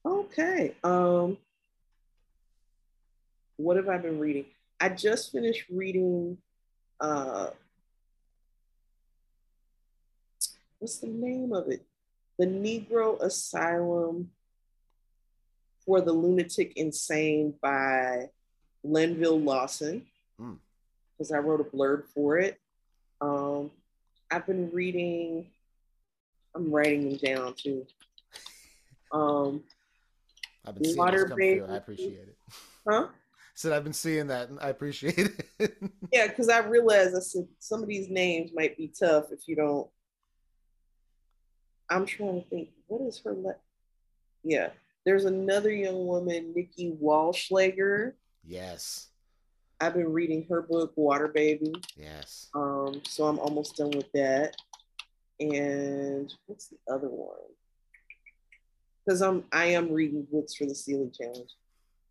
Okay. 0.05 0.75
Um, 0.85 1.37
what 3.57 3.77
have 3.77 3.89
I 3.89 3.99
been 3.99 4.19
reading? 4.19 4.47
I 4.81 4.91
just 4.91 5.33
finished 5.33 5.65
reading. 5.71 6.39
Uh, 7.01 7.49
what's 10.79 10.99
the 10.99 11.09
name 11.09 11.53
of 11.53 11.69
it? 11.69 11.83
The 12.39 12.47
Negro 12.47 13.21
Asylum 13.21 14.31
for 15.85 16.01
the 16.01 16.13
Lunatic 16.13 16.75
Insane 16.77 17.55
by 17.63 18.29
Linville 18.85 19.41
Lawson. 19.41 20.07
Because 20.37 21.33
mm. 21.33 21.35
I 21.35 21.39
wrote 21.39 21.61
a 21.61 21.65
blurb 21.65 22.05
for 22.15 22.39
it. 22.39 22.61
Um, 23.21 23.71
I've 24.31 24.47
been 24.47 24.71
reading. 24.73 25.47
I'm 26.55 26.71
writing 26.71 27.09
them 27.09 27.19
down 27.19 27.55
too. 27.55 27.87
Um, 29.13 29.65
I've 30.67 30.75
been 30.75 30.85
seeing 30.85 30.97
Water 30.99 31.27
come 31.27 31.39
Baby. 31.39 31.61
through. 31.61 31.75
I 31.75 31.77
appreciate 31.77 32.29
it. 32.29 32.37
Huh? 32.89 33.07
Said 33.55 33.73
I've 33.73 33.83
been 33.83 33.93
seeing 33.93 34.29
that 34.29 34.51
and 34.51 34.61
I 34.61 34.69
appreciate 34.69 35.19
it. 35.59 35.77
yeah, 36.13 36.29
because 36.29 36.49
I 36.49 36.61
realized 36.61 37.17
I 37.17 37.19
said 37.19 37.49
some 37.59 37.83
of 37.83 37.89
these 37.89 38.09
names 38.09 38.53
might 38.55 38.77
be 38.77 38.87
tough 38.87 39.33
if 39.33 39.49
you 39.49 39.57
don't. 39.57 39.89
I'm 41.91 42.07
trying 42.07 42.43
to 42.43 42.49
think. 42.49 42.71
What 42.87 43.03
is 43.03 43.21
her? 43.25 43.35
Le- 43.35 43.57
yeah, 44.45 44.71
there's 45.05 45.25
another 45.25 45.73
young 45.73 46.07
woman, 46.07 46.53
Nikki 46.55 46.97
Wallschlaeger. 47.03 48.13
Yes. 48.45 49.09
I've 49.81 49.95
been 49.95 50.13
reading 50.13 50.45
her 50.49 50.63
book, 50.63 50.93
Water 50.97 51.29
Baby. 51.29 51.73
Yes. 51.97 52.49
Um, 52.55 53.01
so 53.05 53.27
I'm 53.27 53.39
almost 53.39 53.77
done 53.77 53.91
with 53.91 54.11
that. 54.13 54.57
And 55.41 56.33
what's 56.47 56.69
the 56.69 56.79
other 56.93 57.09
one? 57.09 57.37
Because 59.05 59.23
I'm 59.23 59.45
I 59.53 59.67
am 59.67 59.93
reading 59.93 60.27
books 60.31 60.55
for 60.55 60.67
the 60.67 60.75
Sealey 60.75 61.17
Challenge. 61.17 61.51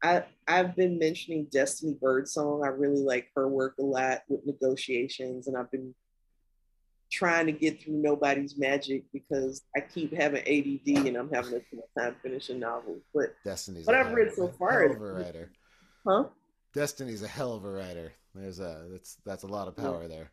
I 0.02 0.24
I've 0.48 0.76
been 0.76 0.98
mentioning 0.98 1.48
Destiny 1.52 1.98
Birdsong. 2.02 2.64
I 2.64 2.70
really 2.70 3.02
like 3.02 3.28
her 3.36 3.48
work 3.48 3.76
a 3.80 3.84
lot 3.84 4.24
with 4.30 4.46
negotiations, 4.46 5.48
and 5.48 5.58
I've 5.58 5.70
been 5.72 5.94
trying 7.12 7.46
to 7.46 7.52
get 7.52 7.82
through 7.82 7.96
Nobody's 7.96 8.58
Magic 8.58 9.04
because 9.14 9.62
I 9.76 9.82
keep 9.82 10.14
having 10.14 10.42
ADD 10.42 11.08
and 11.08 11.16
I'm 11.16 11.32
having 11.32 11.54
a 11.54 12.00
time 12.00 12.16
finishing 12.22 12.60
novels. 12.60 13.02
But 13.14 13.36
Destiny's 13.44 13.86
what 13.86 13.96
I've 13.96 14.14
read 14.14 14.34
so 14.34 14.50
far, 14.50 14.84
hell 14.84 14.96
of 14.96 15.02
a 15.02 15.14
writer. 15.14 15.52
huh? 16.06 16.24
Destiny's 16.74 17.24
a 17.24 17.28
hell 17.28 17.54
of 17.54 17.66
a 17.66 17.72
writer. 17.72 18.14
There's 18.36 18.60
a 18.60 18.86
that's 18.92 19.18
that's 19.26 19.44
a 19.44 19.48
lot 19.48 19.68
of 19.68 19.76
power 19.76 20.04
yeah. 20.04 20.08
there. 20.08 20.32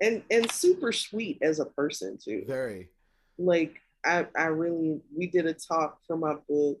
And 0.00 0.22
and 0.30 0.50
super 0.50 0.92
sweet 0.92 1.38
as 1.42 1.58
a 1.58 1.64
person 1.64 2.18
too. 2.22 2.44
Very. 2.46 2.88
Like 3.38 3.80
I 4.04 4.26
I 4.36 4.46
really 4.46 5.00
we 5.16 5.26
did 5.26 5.46
a 5.46 5.54
talk 5.54 5.98
for 6.06 6.16
my 6.16 6.34
book 6.48 6.78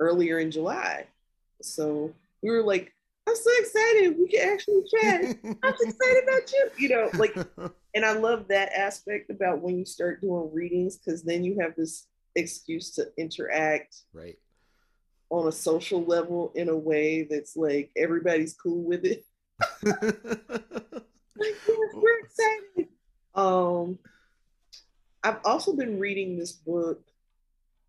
earlier 0.00 0.38
in 0.38 0.50
July. 0.50 1.06
So 1.62 2.12
we 2.42 2.50
were 2.50 2.62
like, 2.62 2.92
I'm 3.30 3.36
so 3.36 3.50
excited. 3.58 4.16
We 4.18 4.28
can 4.28 4.52
actually 4.52 4.82
chat. 4.90 5.38
I'm 5.62 5.74
so 5.76 5.88
excited 5.88 6.24
about 6.24 6.52
you. 6.52 6.70
You 6.78 6.88
know, 6.88 7.10
like, 7.14 7.36
and 7.94 8.04
I 8.04 8.12
love 8.12 8.48
that 8.48 8.72
aspect 8.72 9.30
about 9.30 9.60
when 9.60 9.78
you 9.78 9.84
start 9.84 10.20
doing 10.20 10.50
readings 10.52 10.96
because 10.96 11.22
then 11.22 11.44
you 11.44 11.58
have 11.60 11.76
this 11.76 12.08
excuse 12.34 12.90
to 12.92 13.06
interact. 13.16 14.02
Right 14.12 14.36
on 15.30 15.46
a 15.46 15.52
social 15.52 16.04
level 16.04 16.52
in 16.56 16.68
a 16.68 16.76
way 16.76 17.22
that's 17.22 17.56
like 17.56 17.90
everybody's 17.96 18.52
cool 18.54 18.82
with 18.82 19.04
it. 19.04 19.24
like, 19.82 20.16
yes, 21.38 21.94
we're 21.94 22.18
excited. 22.18 22.88
Um, 23.34 23.98
I've 25.22 25.38
also 25.44 25.72
been 25.74 26.00
reading 26.00 26.36
this 26.36 26.52
book 26.52 27.02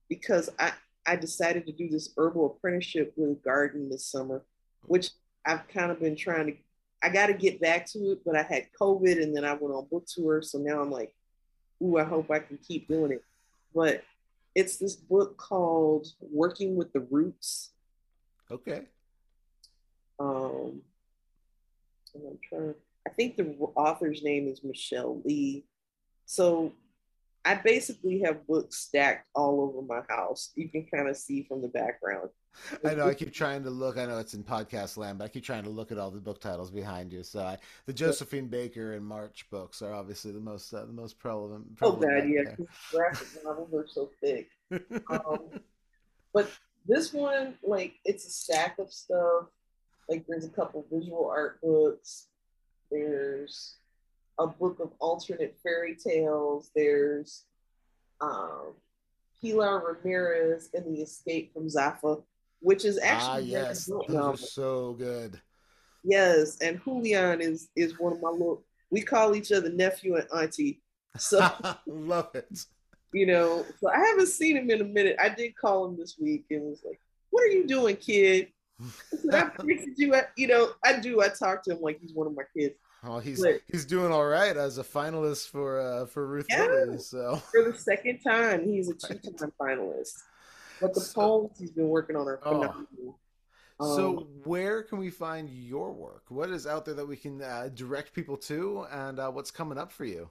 because 0.07 0.49
I, 0.59 0.73
I 1.05 1.15
decided 1.15 1.65
to 1.65 1.71
do 1.71 1.89
this 1.89 2.09
herbal 2.15 2.45
apprenticeship 2.45 3.13
with 3.17 3.31
a 3.31 3.41
garden 3.41 3.89
this 3.89 4.05
summer, 4.05 4.43
which 4.83 5.09
I've 5.45 5.67
kind 5.67 5.91
of 5.91 5.99
been 5.99 6.15
trying 6.15 6.47
to. 6.47 6.53
I 7.03 7.09
got 7.09 7.27
to 7.27 7.33
get 7.33 7.59
back 7.59 7.87
to 7.87 8.11
it, 8.11 8.19
but 8.23 8.35
I 8.35 8.43
had 8.43 8.67
COVID 8.79 9.21
and 9.21 9.35
then 9.35 9.43
I 9.43 9.53
went 9.53 9.73
on 9.73 9.87
book 9.89 10.05
tour, 10.05 10.41
so 10.43 10.59
now 10.59 10.81
I'm 10.81 10.91
like, 10.91 11.13
ooh, 11.81 11.97
I 11.97 12.03
hope 12.03 12.29
I 12.29 12.39
can 12.39 12.57
keep 12.57 12.87
doing 12.87 13.11
it. 13.11 13.23
But 13.73 14.03
it's 14.53 14.77
this 14.77 14.95
book 14.95 15.37
called 15.37 16.07
Working 16.19 16.75
with 16.75 16.93
the 16.93 16.99
Roots. 16.99 17.71
Okay. 18.51 18.83
Um, 20.19 20.81
I'm 22.13 22.39
trying. 22.47 22.75
I 23.07 23.09
think 23.09 23.37
the 23.37 23.55
author's 23.75 24.21
name 24.21 24.47
is 24.47 24.63
Michelle 24.63 25.21
Lee. 25.25 25.65
So 26.25 26.73
I 27.43 27.55
basically 27.55 28.21
have 28.25 28.45
books 28.47 28.77
stacked 28.77 29.27
all 29.33 29.61
over 29.61 29.81
my 29.85 30.01
house. 30.13 30.51
You 30.55 30.69
can 30.69 30.85
kind 30.93 31.09
of 31.09 31.17
see 31.17 31.43
from 31.43 31.61
the 31.61 31.67
background. 31.69 32.29
I 32.85 32.93
know. 32.93 33.07
I 33.07 33.13
keep 33.13 33.33
trying 33.33 33.63
to 33.63 33.69
look. 33.69 33.97
I 33.97 34.05
know 34.05 34.19
it's 34.19 34.33
in 34.33 34.43
podcast 34.43 34.97
land, 34.97 35.17
but 35.17 35.25
I 35.25 35.27
keep 35.29 35.43
trying 35.43 35.63
to 35.63 35.69
look 35.69 35.91
at 35.91 35.97
all 35.97 36.11
the 36.11 36.19
book 36.19 36.39
titles 36.39 36.69
behind 36.69 37.11
you. 37.11 37.23
So 37.23 37.39
I, 37.39 37.57
the 37.85 37.93
Josephine 37.93 38.47
Baker 38.47 38.93
and 38.93 39.05
March 39.05 39.49
books 39.49 39.81
are 39.81 39.93
obviously 39.93 40.31
the 40.31 40.39
most 40.39 40.73
uh, 40.73 40.85
the 40.85 40.93
most 40.93 41.17
prevalent. 41.17 41.77
prevalent 41.77 42.11
oh 42.11 42.19
God, 42.19 42.29
yeah. 42.29 42.65
Graphic 42.91 43.43
novels 43.43 43.73
are 43.73 43.87
so 43.87 44.11
thick. 44.21 44.49
Um, 45.09 45.61
but 46.33 46.51
this 46.85 47.13
one, 47.13 47.55
like, 47.63 47.95
it's 48.05 48.25
a 48.25 48.29
stack 48.29 48.77
of 48.79 48.91
stuff. 48.91 49.45
Like, 50.09 50.25
there's 50.27 50.45
a 50.45 50.49
couple 50.49 50.85
visual 50.91 51.29
art 51.29 51.61
books. 51.61 52.27
There's 52.91 53.77
a 54.43 54.47
book 54.47 54.79
of 54.79 54.91
alternate 54.99 55.57
fairy 55.63 55.95
tales. 55.95 56.71
There's 56.75 57.43
um, 58.19 58.73
Pilar 59.41 59.97
Ramirez 60.03 60.69
and 60.73 60.85
the 60.85 61.01
Escape 61.01 61.53
from 61.53 61.67
Zafa 61.67 62.21
which 62.61 62.85
is 62.85 62.99
actually 62.99 63.55
ah, 63.55 63.67
yes, 63.67 63.85
those 63.85 64.15
are 64.15 64.37
so 64.37 64.93
good. 64.93 65.39
Yes, 66.03 66.59
and 66.61 66.81
Julian 66.83 67.41
is 67.41 67.69
is 67.75 67.99
one 67.99 68.13
of 68.13 68.21
my 68.21 68.29
little. 68.29 68.63
We 68.89 69.01
call 69.01 69.35
each 69.35 69.51
other 69.51 69.69
nephew 69.69 70.15
and 70.15 70.27
auntie. 70.35 70.81
So 71.17 71.49
love 71.87 72.29
it. 72.35 72.65
You 73.13 73.25
know, 73.25 73.65
so 73.79 73.89
I 73.89 73.99
haven't 73.99 74.27
seen 74.27 74.57
him 74.57 74.69
in 74.69 74.81
a 74.81 74.85
minute. 74.85 75.17
I 75.19 75.29
did 75.29 75.57
call 75.57 75.85
him 75.85 75.97
this 75.97 76.15
week 76.19 76.45
and 76.49 76.63
was 76.63 76.81
like, 76.85 77.01
"What 77.31 77.43
are 77.43 77.51
you 77.51 77.67
doing, 77.67 77.97
kid?" 77.97 78.47
I 79.33 79.51
you. 79.97 80.15
You 80.37 80.47
know, 80.47 80.69
I 80.83 80.99
do. 80.99 81.21
I 81.21 81.29
talk 81.29 81.63
to 81.63 81.71
him 81.71 81.81
like 81.81 81.99
he's 81.99 82.13
one 82.13 82.27
of 82.27 82.35
my 82.35 82.43
kids. 82.55 82.75
Oh, 83.03 83.17
he's 83.19 83.41
but, 83.41 83.61
he's 83.67 83.85
doing 83.85 84.11
all 84.11 84.25
right 84.25 84.55
as 84.55 84.77
a 84.77 84.83
finalist 84.83 85.49
for 85.49 85.79
uh, 85.79 86.05
for 86.05 86.27
Ruth 86.27 86.45
yeah, 86.49 86.67
Lilly, 86.67 86.99
So 86.99 87.37
for 87.51 87.71
the 87.71 87.77
second 87.77 88.19
time, 88.19 88.63
he's 88.65 88.89
a 88.89 88.93
two-time 88.93 89.51
finalist. 89.61 90.21
But 90.79 90.93
the 90.93 91.01
so, 91.01 91.13
poems 91.13 91.59
he's 91.59 91.71
been 91.71 91.89
working 91.89 92.15
on 92.15 92.27
are 92.27 92.39
oh. 92.43 92.61
phenomenal. 92.61 93.19
Um, 93.79 93.95
so, 93.95 94.27
where 94.43 94.83
can 94.83 94.99
we 94.99 95.09
find 95.09 95.49
your 95.49 95.91
work? 95.91 96.25
What 96.29 96.51
is 96.51 96.67
out 96.67 96.85
there 96.85 96.93
that 96.93 97.07
we 97.07 97.17
can 97.17 97.41
uh, 97.41 97.69
direct 97.73 98.13
people 98.13 98.37
to, 98.37 98.85
and 98.91 99.19
uh, 99.19 99.31
what's 99.31 99.49
coming 99.49 99.79
up 99.79 99.91
for 99.91 100.05
you? 100.05 100.29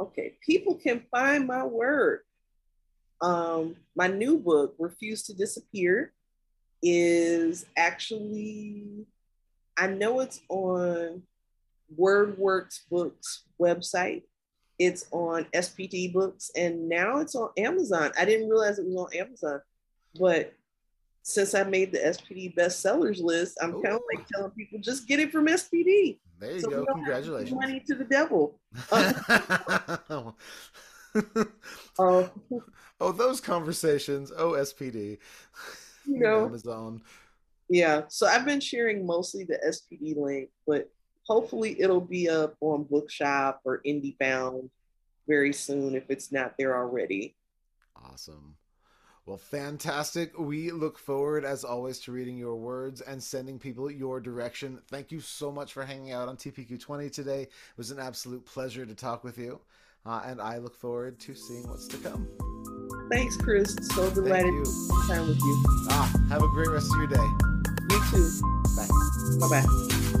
Okay, 0.00 0.34
people 0.44 0.74
can 0.74 1.04
find 1.12 1.46
my 1.46 1.64
work. 1.64 2.24
Um, 3.20 3.76
my 3.94 4.08
new 4.08 4.38
book, 4.38 4.74
Refuse 4.80 5.22
to 5.24 5.34
Disappear, 5.34 6.12
is 6.82 7.64
actually, 7.76 9.06
I 9.76 9.86
know 9.86 10.18
it's 10.18 10.40
on 10.48 11.22
WordWorks 11.98 12.80
Books 12.90 13.44
website. 13.60 14.22
It's 14.78 15.06
on 15.12 15.46
SPD 15.54 16.12
Books 16.12 16.50
and 16.56 16.88
now 16.88 17.18
it's 17.18 17.34
on 17.34 17.50
Amazon. 17.56 18.10
I 18.18 18.24
didn't 18.24 18.48
realize 18.48 18.78
it 18.78 18.86
was 18.86 18.96
on 18.96 19.16
Amazon, 19.18 19.60
but 20.18 20.52
since 21.22 21.54
I 21.54 21.62
made 21.62 21.92
the 21.92 21.98
SPD 21.98 22.54
bestsellers 22.54 23.22
list, 23.22 23.56
I'm 23.62 23.72
kind 23.82 23.94
of 23.94 24.00
like 24.14 24.26
telling 24.28 24.50
people 24.50 24.78
just 24.80 25.06
get 25.08 25.20
it 25.20 25.32
from 25.32 25.46
SPD. 25.46 26.18
There 26.38 26.52
you 26.52 26.60
So 26.60 26.68
go. 26.68 26.76
don't 26.76 26.86
have 26.86 26.86
to 26.86 26.92
Congratulations. 26.94 27.52
Money 27.60 27.80
to 27.86 27.94
the 27.94 28.04
devil. 28.04 28.60
Uh, 28.92 30.32
uh, 31.98 32.28
oh, 33.00 33.12
those 33.12 33.40
conversations. 33.40 34.32
Oh, 34.36 34.52
SPD. 34.52 35.18
you 36.06 36.18
know, 36.18 36.46
Amazon. 36.46 37.00
yeah. 37.68 38.02
So 38.08 38.26
I've 38.26 38.44
been 38.44 38.60
sharing 38.60 39.06
mostly 39.06 39.44
the 39.44 39.58
SPD 39.66 40.16
link, 40.16 40.50
but 40.66 40.90
hopefully 41.26 41.80
it'll 41.80 42.00
be 42.00 42.28
up 42.28 42.54
on 42.60 42.84
Bookshop 42.84 43.60
or 43.64 43.80
IndieBound 43.84 44.70
very 45.26 45.52
soon 45.52 45.94
if 45.94 46.04
it's 46.10 46.30
not 46.32 46.54
there 46.58 46.76
already. 46.76 47.34
Awesome. 47.96 48.56
Well, 49.26 49.38
fantastic. 49.38 50.38
We 50.38 50.70
look 50.70 50.98
forward, 50.98 51.46
as 51.46 51.64
always, 51.64 51.98
to 52.00 52.12
reading 52.12 52.36
your 52.36 52.56
words 52.56 53.00
and 53.00 53.22
sending 53.22 53.58
people 53.58 53.90
your 53.90 54.20
direction. 54.20 54.80
Thank 54.88 55.10
you 55.10 55.20
so 55.20 55.50
much 55.50 55.72
for 55.72 55.82
hanging 55.82 56.12
out 56.12 56.28
on 56.28 56.36
TPQ20 56.36 57.10
today. 57.10 57.42
It 57.42 57.50
was 57.78 57.90
an 57.90 57.98
absolute 57.98 58.44
pleasure 58.44 58.84
to 58.84 58.94
talk 58.94 59.24
with 59.24 59.38
you. 59.38 59.60
Uh, 60.04 60.22
and 60.26 60.42
I 60.42 60.58
look 60.58 60.76
forward 60.76 61.18
to 61.20 61.34
seeing 61.34 61.66
what's 61.68 61.88
to 61.88 61.96
come. 61.96 62.28
Thanks, 63.10 63.38
Chris. 63.38 63.74
So 63.94 64.10
delighted 64.10 64.52
to 64.64 65.04
time 65.08 65.26
with 65.26 65.38
you. 65.38 65.64
Ah, 65.88 66.12
have 66.28 66.42
a 66.42 66.48
great 66.48 66.68
rest 66.68 66.92
of 66.92 66.98
your 66.98 67.06
day. 67.06 67.28
You 67.90 68.02
too. 68.10 68.30
Bye. 68.76 68.88
Bye 69.40 69.62
bye. 69.62 70.20